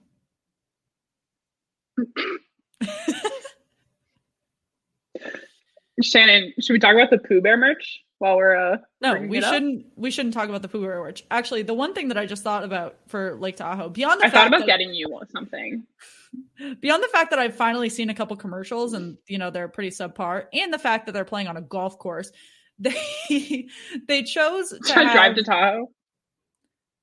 Shannon, 6.01 6.53
should 6.59 6.73
we 6.73 6.79
talk 6.79 6.95
about 6.95 7.09
the 7.09 7.19
Pooh 7.19 7.41
Bear 7.41 7.57
merch 7.57 8.03
while 8.17 8.37
we're 8.37 8.55
uh 8.55 8.77
No, 9.01 9.15
we 9.15 9.41
shouldn't. 9.41 9.87
We 9.95 10.11
shouldn't 10.11 10.33
talk 10.33 10.47
about 10.49 10.61
the 10.61 10.67
Pooh 10.67 10.81
Bear 10.81 10.99
merch. 10.99 11.23
Actually, 11.31 11.63
the 11.63 11.73
one 11.73 11.93
thing 11.93 12.09
that 12.09 12.17
I 12.17 12.25
just 12.25 12.43
thought 12.43 12.63
about 12.63 12.97
for 13.07 13.35
Lake 13.35 13.57
Tahoe, 13.57 13.89
beyond 13.89 14.21
the 14.21 14.25
I 14.25 14.29
fact 14.29 14.35
thought 14.35 14.47
about 14.47 14.59
that, 14.59 14.67
getting 14.67 14.93
you 14.93 15.19
something. 15.29 15.83
beyond 16.79 17.03
the 17.03 17.09
fact 17.09 17.31
that 17.31 17.39
I've 17.39 17.55
finally 17.55 17.89
seen 17.89 18.09
a 18.09 18.13
couple 18.13 18.35
commercials 18.37 18.93
and 18.93 19.17
you 19.27 19.37
know 19.37 19.49
they're 19.49 19.67
pretty 19.67 19.89
subpar, 19.89 20.45
and 20.53 20.73
the 20.73 20.79
fact 20.79 21.07
that 21.07 21.13
they're 21.13 21.25
playing 21.25 21.47
on 21.47 21.57
a 21.57 21.61
golf 21.61 21.97
course, 21.97 22.31
they 22.79 23.67
they 24.07 24.23
chose 24.23 24.69
to 24.69 24.93
have, 24.93 25.11
drive 25.11 25.35
to 25.35 25.43
Tahoe? 25.43 25.91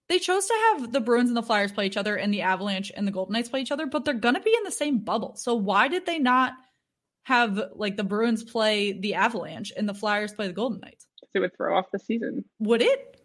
They 0.09 0.19
chose 0.19 0.47
to 0.47 0.55
have 0.55 0.93
the 0.93 1.01
Bruins 1.01 1.29
and 1.29 1.37
the 1.37 1.43
Flyers 1.43 1.73
play 1.73 1.87
each 1.87 1.97
other 1.97 2.17
and 2.17 2.33
the 2.33 2.43
Avalanche 2.43 2.91
and 2.97 3.07
the 3.07 3.11
Golden 3.13 3.35
Knights 3.35 3.49
play 3.49 3.61
each 3.61 3.71
other, 3.73 3.87
but 3.87 4.05
they're 4.05 4.15
gonna 4.15 4.41
be 4.41 4.55
in 4.57 4.63
the 4.65 4.71
same 4.71 4.99
bubble. 4.99 5.37
So 5.37 5.55
why 5.55 5.89
did 5.89 6.07
they 6.07 6.19
not 6.19 6.55
have 7.25 7.61
like 7.75 7.97
the 7.97 8.05
Bruins 8.05 8.43
play 8.43 8.93
the 8.93 9.15
Avalanche 9.15 9.73
and 9.77 9.89
the 9.89 9.95
Flyers 9.95 10.33
play 10.33 10.47
the 10.47 10.53
Golden 10.55 10.81
Knights? 10.81 11.07
It 11.35 11.41
would 11.41 11.55
throw 11.57 11.77
off 11.77 11.91
the 11.93 11.99
season. 11.99 12.45
Would 12.61 12.81
it? 12.83 13.21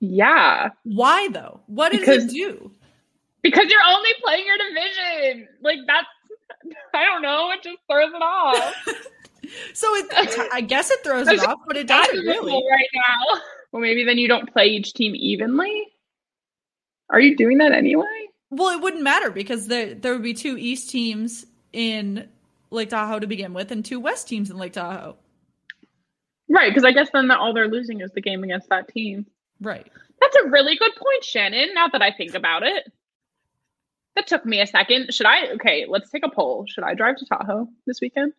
Yeah. 0.00 0.70
Why 0.82 1.28
though? 1.28 1.60
What 1.66 1.92
does 1.92 2.00
Because- 2.00 2.24
it 2.24 2.30
do? 2.30 2.70
Because 3.42 3.66
you're 3.68 3.80
only 3.86 4.10
playing 4.22 4.46
your 4.46 4.56
division. 4.56 5.48
Like 5.62 5.78
that's 5.86 6.06
I 6.94 7.04
don't 7.04 7.22
know, 7.22 7.50
it 7.50 7.62
just 7.62 7.78
throws 7.90 8.12
it 8.14 8.22
off. 8.22 8.74
So 9.74 9.86
it, 9.94 10.06
I 10.54 10.62
guess 10.62 10.90
it 10.90 11.04
throws 11.04 11.28
it 11.28 11.38
off, 11.46 11.58
but 11.66 11.76
it 11.76 11.86
doesn't 11.86 12.18
really. 12.18 12.52
Right 12.52 12.88
now. 12.94 13.40
Well, 13.74 13.82
maybe 13.82 14.04
then 14.04 14.18
you 14.18 14.28
don't 14.28 14.52
play 14.52 14.66
each 14.66 14.92
team 14.92 15.16
evenly. 15.16 15.88
Are 17.10 17.18
you 17.18 17.36
doing 17.36 17.58
that 17.58 17.72
anyway? 17.72 18.06
Well, 18.50 18.68
it 18.68 18.80
wouldn't 18.80 19.02
matter 19.02 19.32
because 19.32 19.66
there 19.66 19.96
there 19.96 20.12
would 20.12 20.22
be 20.22 20.32
two 20.32 20.56
East 20.56 20.90
teams 20.90 21.44
in 21.72 22.28
Lake 22.70 22.90
Tahoe 22.90 23.18
to 23.18 23.26
begin 23.26 23.52
with, 23.52 23.72
and 23.72 23.84
two 23.84 23.98
West 23.98 24.28
teams 24.28 24.48
in 24.48 24.58
Lake 24.58 24.74
Tahoe. 24.74 25.16
Right, 26.48 26.70
because 26.70 26.84
I 26.84 26.92
guess 26.92 27.10
then 27.12 27.26
the, 27.26 27.36
all 27.36 27.52
they're 27.52 27.66
losing 27.66 28.00
is 28.00 28.12
the 28.12 28.20
game 28.20 28.44
against 28.44 28.68
that 28.68 28.86
team. 28.86 29.26
Right. 29.60 29.90
That's 30.20 30.36
a 30.36 30.50
really 30.50 30.76
good 30.76 30.92
point, 30.94 31.24
Shannon. 31.24 31.74
Now 31.74 31.88
that 31.88 32.00
I 32.00 32.12
think 32.12 32.34
about 32.36 32.62
it, 32.62 32.92
that 34.16 34.26
took 34.26 34.46
me 34.46 34.60
a 34.60 34.66
second. 34.66 35.12
Should 35.12 35.26
I? 35.26 35.48
Okay, 35.54 35.86
let's 35.88 36.10
take 36.10 36.24
a 36.24 36.30
poll. 36.30 36.66
Should 36.68 36.84
I 36.84 36.94
drive 36.94 37.16
to 37.16 37.26
Tahoe 37.26 37.68
this 37.86 38.00
weekend? 38.00 38.32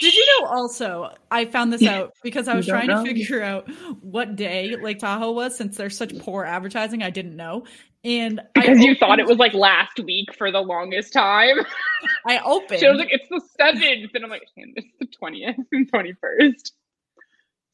Did 0.00 0.14
you 0.14 0.26
know 0.40 0.46
also, 0.46 1.14
I 1.30 1.44
found 1.44 1.72
this 1.72 1.84
out 1.84 2.14
because 2.22 2.48
I 2.48 2.54
was 2.54 2.66
trying 2.66 2.88
to 2.88 3.02
figure 3.04 3.42
out 3.42 3.68
what 4.02 4.34
day 4.36 4.74
Lake 4.76 4.98
Tahoe 4.98 5.30
was 5.32 5.56
since 5.56 5.76
there's 5.76 5.96
such 5.96 6.18
poor 6.18 6.44
advertising. 6.44 7.02
I 7.02 7.10
didn't 7.10 7.36
know. 7.36 7.64
And 8.02 8.40
Because 8.54 8.78
I 8.78 8.82
you 8.82 8.94
thought 8.94 9.20
it 9.20 9.26
was 9.26 9.38
like 9.38 9.52
last 9.52 10.00
week 10.00 10.34
for 10.34 10.50
the 10.50 10.60
longest 10.60 11.12
time. 11.12 11.56
I 12.26 12.38
opened. 12.38 12.80
She 12.80 12.88
was 12.88 12.98
like, 12.98 13.10
"It's 13.12 13.28
the 13.28 13.42
7th. 13.60 14.10
and 14.14 14.24
I'm 14.24 14.30
like, 14.30 14.46
"Shannon, 14.54 14.72
"It's 14.76 14.88
the 14.98 15.06
twentieth 15.06 15.56
and 15.70 15.88
twenty 15.88 16.14
first. 16.14 16.72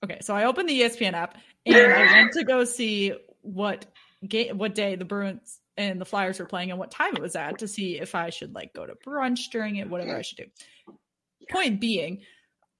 Okay, 0.04 0.18
so 0.20 0.34
I 0.34 0.44
opened 0.44 0.68
the 0.68 0.80
ESPN 0.82 1.14
app 1.14 1.36
and 1.64 1.76
I 1.76 2.12
went 2.12 2.32
to 2.32 2.44
go 2.44 2.64
see 2.64 3.14
what 3.40 3.86
game, 4.26 4.58
what 4.58 4.74
day 4.74 4.96
the 4.96 5.04
Bruins 5.04 5.60
and 5.76 6.00
the 6.00 6.04
Flyers 6.04 6.38
were 6.38 6.46
playing 6.46 6.70
and 6.70 6.78
what 6.78 6.90
time 6.90 7.14
it 7.16 7.22
was 7.22 7.36
at 7.36 7.58
to 7.58 7.68
see 7.68 7.98
if 7.98 8.14
I 8.14 8.30
should 8.30 8.54
like 8.54 8.72
go 8.72 8.86
to 8.86 8.94
brunch 9.06 9.50
during 9.52 9.76
it, 9.76 9.88
whatever 9.90 10.16
I 10.16 10.22
should 10.22 10.38
do. 10.38 10.44
Point 11.50 11.80
being, 11.80 12.22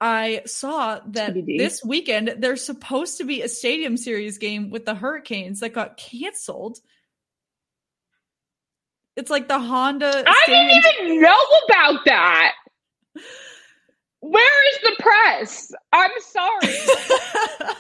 I 0.01 0.43
saw 0.47 1.01
that 1.09 1.35
TBD. 1.35 1.59
this 1.59 1.83
weekend 1.85 2.35
there's 2.39 2.65
supposed 2.65 3.19
to 3.19 3.25
be 3.25 3.43
a 3.43 3.49
Stadium 3.49 3.97
Series 3.97 4.39
game 4.39 4.71
with 4.71 4.85
the 4.85 4.95
Hurricanes 4.95 5.61
that 5.61 5.71
got 5.73 5.97
canceled. 5.97 6.79
It's 9.17 9.31
like 9.31 9.49
the 9.49 9.59
Honda. 9.59 10.25
I 10.27 10.43
Stadium- 10.45 10.83
didn't 10.83 11.07
even 11.07 11.23
know 11.23 11.41
about 11.69 12.05
that. 12.07 12.53
Where 14.21 14.71
is 14.73 14.79
the 14.83 14.97
press? 14.99 15.73
I'm 15.93 16.11
sorry. 16.21 16.75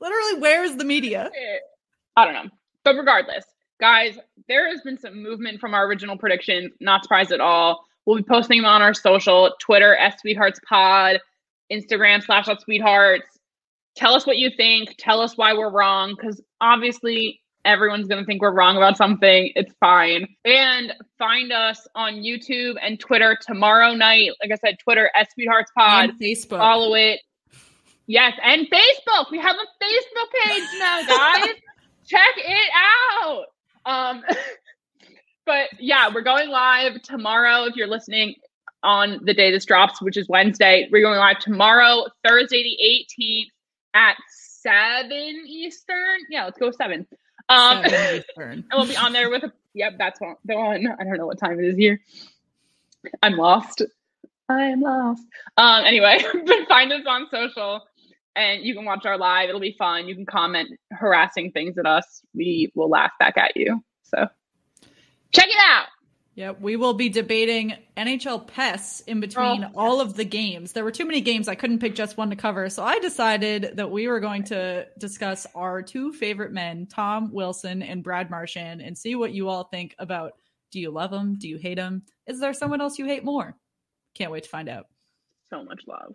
Literally, 0.00 0.40
where 0.40 0.64
is 0.64 0.76
the 0.76 0.84
media? 0.84 1.30
I 2.16 2.24
don't 2.24 2.34
know. 2.34 2.50
But 2.84 2.94
regardless, 2.96 3.44
guys, 3.80 4.18
there 4.48 4.68
has 4.68 4.80
been 4.82 4.98
some 4.98 5.22
movement 5.22 5.60
from 5.60 5.74
our 5.74 5.86
original 5.86 6.16
predictions. 6.16 6.72
Not 6.80 7.02
surprised 7.02 7.32
at 7.32 7.40
all. 7.40 7.84
We'll 8.06 8.16
be 8.16 8.22
posting 8.22 8.62
them 8.62 8.66
on 8.70 8.82
our 8.82 8.94
social 8.94 9.54
Twitter, 9.60 9.96
S 9.96 10.20
Sweethearts 10.20 10.60
Pod, 10.68 11.20
Instagram 11.70 12.22
slash 12.22 12.46
Sweethearts. 12.64 13.28
Tell 13.96 14.14
us 14.14 14.26
what 14.26 14.38
you 14.38 14.50
think. 14.56 14.94
Tell 14.98 15.20
us 15.20 15.36
why 15.36 15.52
we're 15.52 15.70
wrong, 15.70 16.14
because 16.16 16.40
obviously 16.60 17.40
everyone's 17.64 18.08
going 18.08 18.20
to 18.20 18.26
think 18.26 18.40
we're 18.40 18.52
wrong 18.52 18.76
about 18.76 18.96
something. 18.96 19.52
It's 19.54 19.74
fine. 19.80 20.26
And 20.44 20.94
find 21.18 21.52
us 21.52 21.86
on 21.94 22.14
YouTube 22.14 22.76
and 22.80 22.98
Twitter 22.98 23.36
tomorrow 23.46 23.94
night. 23.94 24.30
Like 24.42 24.52
I 24.52 24.56
said, 24.56 24.78
Twitter, 24.78 25.10
S 25.14 25.28
Sweethearts 25.34 25.70
Pod. 25.76 26.10
And 26.10 26.20
Facebook. 26.20 26.58
Follow 26.58 26.94
it. 26.94 27.20
Yes, 28.06 28.32
and 28.42 28.66
Facebook. 28.70 29.30
We 29.30 29.38
have 29.38 29.56
a 29.56 29.84
Facebook 29.84 30.44
page 30.44 30.62
now, 30.78 31.06
guys. 31.06 31.48
Check 32.06 32.36
it 32.38 32.70
out. 33.22 33.44
Um, 33.88 34.22
but 35.46 35.68
yeah, 35.80 36.10
we're 36.14 36.22
going 36.22 36.50
live 36.50 37.02
tomorrow. 37.02 37.64
If 37.64 37.74
you're 37.74 37.88
listening 37.88 38.34
on 38.84 39.20
the 39.24 39.34
day 39.34 39.50
this 39.50 39.64
drops, 39.64 40.00
which 40.00 40.16
is 40.16 40.28
Wednesday, 40.28 40.88
we're 40.92 41.02
going 41.02 41.18
live 41.18 41.38
tomorrow, 41.40 42.04
Thursday 42.24 42.62
the 42.62 43.22
18th 43.22 43.46
at 43.94 44.16
seven 44.28 45.42
Eastern. 45.46 46.18
Yeah, 46.30 46.44
let's 46.44 46.58
go 46.58 46.70
seven. 46.70 47.06
Um, 47.48 47.82
Seven 47.82 48.16
Eastern. 48.28 48.52
and 48.52 48.64
we'll 48.74 48.86
be 48.86 48.96
on 48.96 49.12
there 49.12 49.30
with 49.30 49.42
a. 49.44 49.52
Yep, 49.74 49.94
that's 49.98 50.20
one. 50.20 50.36
The 50.44 50.56
one. 50.56 50.86
I 50.86 51.04
don't 51.04 51.16
know 51.16 51.26
what 51.26 51.38
time 51.38 51.58
it 51.58 51.64
is 51.66 51.76
here. 51.76 52.00
I'm 53.22 53.36
lost. 53.36 53.82
I 54.48 54.64
am 54.64 54.80
lost. 54.82 55.22
Um. 55.56 55.84
Anyway, 55.84 56.18
but 56.46 56.68
find 56.68 56.92
us 56.92 57.02
on 57.06 57.26
social, 57.30 57.82
and 58.38 58.62
you 58.64 58.74
can 58.74 58.84
watch 58.84 59.04
our 59.04 59.18
live. 59.18 59.48
It'll 59.48 59.60
be 59.60 59.74
fun. 59.78 60.06
You 60.08 60.14
can 60.14 60.26
comment 60.26 60.68
harassing 60.92 61.50
things 61.52 61.76
at 61.78 61.86
us. 61.86 62.22
We 62.34 62.70
will 62.74 62.88
laugh 62.88 63.12
back 63.18 63.36
at 63.36 63.56
you. 63.56 63.82
So 64.04 64.26
check 65.34 65.48
it 65.48 65.56
out. 65.60 65.86
Yep, 66.36 66.60
we 66.60 66.76
will 66.76 66.94
be 66.94 67.08
debating 67.08 67.74
NHL 67.96 68.46
pests 68.46 69.00
in 69.00 69.18
between 69.18 69.64
Oh. 69.64 69.70
all 69.74 70.00
of 70.00 70.14
the 70.14 70.24
games. 70.24 70.72
There 70.72 70.84
were 70.84 70.92
too 70.92 71.04
many 71.04 71.20
games. 71.20 71.48
I 71.48 71.56
couldn't 71.56 71.80
pick 71.80 71.96
just 71.96 72.16
one 72.16 72.30
to 72.30 72.36
cover. 72.36 72.68
So 72.70 72.84
I 72.84 73.00
decided 73.00 73.72
that 73.74 73.90
we 73.90 74.06
were 74.06 74.20
going 74.20 74.44
to 74.44 74.86
discuss 74.98 75.48
our 75.56 75.82
two 75.82 76.12
favorite 76.12 76.52
men, 76.52 76.86
Tom 76.86 77.32
Wilson 77.32 77.82
and 77.82 78.04
Brad 78.04 78.30
Marchand, 78.30 78.82
and 78.82 78.96
see 78.96 79.16
what 79.16 79.32
you 79.32 79.48
all 79.48 79.64
think 79.64 79.96
about 79.98 80.34
do 80.70 80.78
you 80.78 80.90
love 80.90 81.10
them? 81.10 81.34
Do 81.38 81.48
you 81.48 81.56
hate 81.56 81.74
them? 81.76 82.02
Is 82.26 82.38
there 82.38 82.52
someone 82.52 82.80
else 82.82 82.98
you 83.00 83.06
hate 83.06 83.24
more? 83.24 83.56
Can't 84.14 84.30
wait 84.30 84.44
to 84.44 84.48
find 84.48 84.68
out. 84.68 84.86
So 85.50 85.64
much 85.64 85.82
love. 85.88 86.14